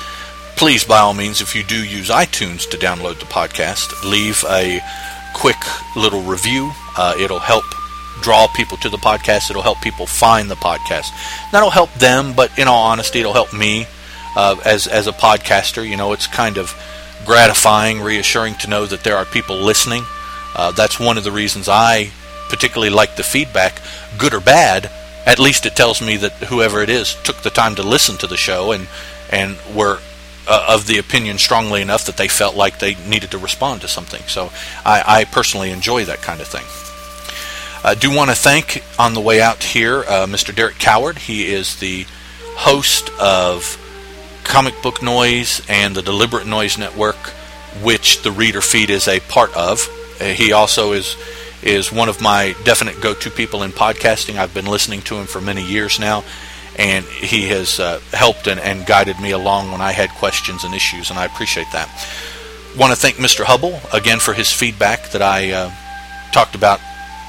please, 0.55 0.83
by 0.83 0.99
all 0.99 1.13
means, 1.13 1.41
if 1.41 1.55
you 1.55 1.63
do 1.63 1.83
use 1.83 2.09
iTunes 2.09 2.69
to 2.69 2.77
download 2.77 3.19
the 3.19 3.25
podcast, 3.25 4.03
leave 4.09 4.43
a 4.49 4.81
quick 5.35 5.57
little 5.95 6.21
review. 6.21 6.71
Uh, 6.97 7.15
it'll 7.19 7.39
help 7.39 7.63
draw 8.21 8.47
people 8.47 8.77
to 8.77 8.89
the 8.89 8.97
podcast. 8.97 9.49
It'll 9.49 9.61
help 9.61 9.81
people 9.81 10.07
find 10.07 10.49
the 10.49 10.55
podcast. 10.55 11.07
That'll 11.51 11.69
help 11.69 11.93
them, 11.95 12.33
but 12.33 12.57
in 12.57 12.67
all 12.67 12.83
honesty, 12.87 13.19
it'll 13.19 13.33
help 13.33 13.53
me 13.53 13.85
uh, 14.35 14.57
as 14.65 14.87
as 14.87 15.07
a 15.07 15.11
podcaster. 15.11 15.87
You 15.87 15.97
know, 15.97 16.13
it's 16.13 16.27
kind 16.27 16.57
of 16.57 16.75
gratifying, 17.25 18.01
reassuring 18.01 18.55
to 18.55 18.69
know 18.69 18.85
that 18.85 19.03
there 19.03 19.17
are 19.17 19.25
people 19.25 19.57
listening. 19.57 20.03
Uh, 20.55 20.71
that's 20.71 20.99
one 20.99 21.17
of 21.17 21.23
the 21.23 21.31
reasons 21.31 21.69
I 21.69 22.11
particularly 22.49 22.89
like 22.89 23.15
the 23.15 23.23
feedback, 23.23 23.81
good 24.17 24.33
or 24.33 24.39
bad. 24.39 24.89
At 25.25 25.39
least 25.39 25.65
it 25.65 25.75
tells 25.75 26.01
me 26.01 26.17
that 26.17 26.33
whoever 26.33 26.81
it 26.81 26.89
is 26.89 27.15
took 27.23 27.41
the 27.41 27.49
time 27.49 27.75
to 27.75 27.83
listen 27.83 28.17
to 28.17 28.27
the 28.27 28.37
show 28.37 28.71
and 28.71 28.87
and 29.29 29.57
were 29.75 29.99
uh, 30.47 30.65
of 30.69 30.87
the 30.87 30.97
opinion 30.97 31.37
strongly 31.37 31.81
enough 31.81 32.05
that 32.05 32.17
they 32.17 32.27
felt 32.27 32.55
like 32.55 32.79
they 32.79 32.95
needed 33.07 33.31
to 33.31 33.37
respond 33.37 33.81
to 33.81 33.87
something. 33.87 34.21
So 34.27 34.51
I, 34.85 35.03
I 35.05 35.23
personally 35.25 35.71
enjoy 35.71 36.05
that 36.05 36.21
kind 36.21 36.39
of 36.39 36.47
thing. 36.47 36.63
I 37.83 37.95
do 37.95 38.15
want 38.15 38.29
to 38.29 38.35
thank 38.35 38.83
on 38.97 39.13
the 39.13 39.21
way 39.21 39.41
out 39.41 39.63
here 39.63 39.99
uh, 39.99 40.25
Mr. 40.25 40.55
Derek 40.55 40.79
Coward. 40.79 41.17
He 41.17 41.47
is 41.47 41.79
the 41.79 42.05
host 42.55 43.11
of 43.19 43.77
Comic 44.43 44.81
Book 44.81 45.03
Noise 45.03 45.61
and 45.69 45.95
the 45.95 46.01
Deliberate 46.01 46.47
Noise 46.47 46.77
Network, 46.77 47.17
which 47.83 48.23
the 48.23 48.31
Reader 48.31 48.61
Feed 48.61 48.89
is 48.89 49.07
a 49.07 49.19
part 49.19 49.55
of. 49.55 49.87
Uh, 50.19 50.25
he 50.25 50.51
also 50.53 50.93
is 50.93 51.15
is 51.63 51.91
one 51.91 52.09
of 52.09 52.21
my 52.21 52.55
definite 52.63 53.01
go-to 53.01 53.29
people 53.31 53.63
in 53.63 53.71
podcasting. 53.71 54.37
I've 54.37 54.53
been 54.53 54.65
listening 54.65 55.01
to 55.03 55.15
him 55.15 55.25
for 55.25 55.41
many 55.41 55.63
years 55.63 55.99
now, 55.99 56.23
and 56.77 57.05
he 57.05 57.47
has 57.47 57.79
uh, 57.79 57.99
helped 58.11 58.47
and, 58.47 58.59
and, 58.59 58.85
guided 58.85 59.19
me 59.19 59.31
along 59.31 59.71
when 59.71 59.81
I 59.81 59.91
had 59.91 60.09
questions 60.11 60.63
and 60.63 60.73
issues, 60.75 61.09
and 61.09 61.17
I 61.17 61.25
appreciate 61.25 61.67
that. 61.73 61.89
Want 62.77 62.91
to 62.91 62.99
thank 62.99 63.15
Mr. 63.15 63.43
Hubble 63.43 63.79
again 63.91 64.19
for 64.19 64.33
his 64.33 64.51
feedback 64.51 65.09
that 65.11 65.21
I 65.21 65.51
uh, 65.51 65.71
talked 66.31 66.53
about 66.53 66.79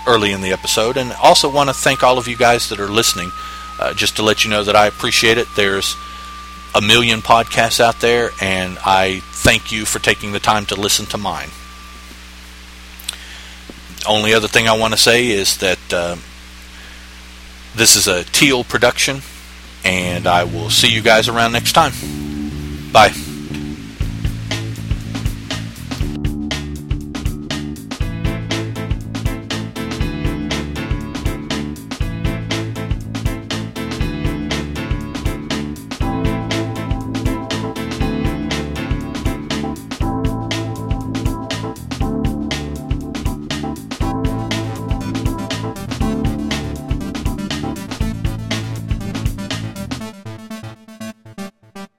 early 0.07 0.33
in 0.33 0.43
the 0.43 0.53
episode, 0.53 0.97
and 0.97 1.13
also 1.23 1.51
want 1.51 1.71
to 1.71 1.75
thank 1.75 2.03
all 2.03 2.19
of 2.19 2.29
you 2.29 2.37
guys 2.37 2.69
that 2.69 2.81
are 2.81 2.89
listening. 2.89 3.31
Uh, 3.79 3.95
just 3.95 4.17
to 4.17 4.23
let 4.25 4.45
you 4.45 4.51
know 4.51 4.65
that 4.65 4.75
I 4.75 4.89
appreciate 4.89 5.39
it. 5.39 5.47
There's 5.55 5.95
a 6.75 6.81
million 6.81 7.21
podcasts 7.21 7.81
out 7.81 8.01
there, 8.01 8.31
and 8.41 8.77
I 8.85 9.21
thank 9.21 9.71
you 9.71 9.85
for 9.85 10.01
taking 10.01 10.33
the 10.33 10.41
time 10.41 10.67
to 10.67 10.75
listen 10.75 11.07
to 11.07 11.19
mine. 11.19 11.49
Only 14.07 14.35
other 14.35 14.49
thing 14.49 14.69
I 14.69 14.77
want 14.77 14.95
to 14.95 14.99
say 14.99 15.29
is 15.29 15.59
that 15.59 15.93
uh, 15.93 16.17
this 17.75 17.97
is 17.97 18.07
a 18.07 18.25
Teal 18.25 18.65
production 18.65 19.23
and 19.85 20.27
I 20.27 20.45
will 20.45 20.71
see 20.71 20.89
you 20.89 21.03
guys 21.03 21.29
around 21.29 21.53
next 21.53 21.73
time. 21.73 21.93
Bye. 22.93 23.13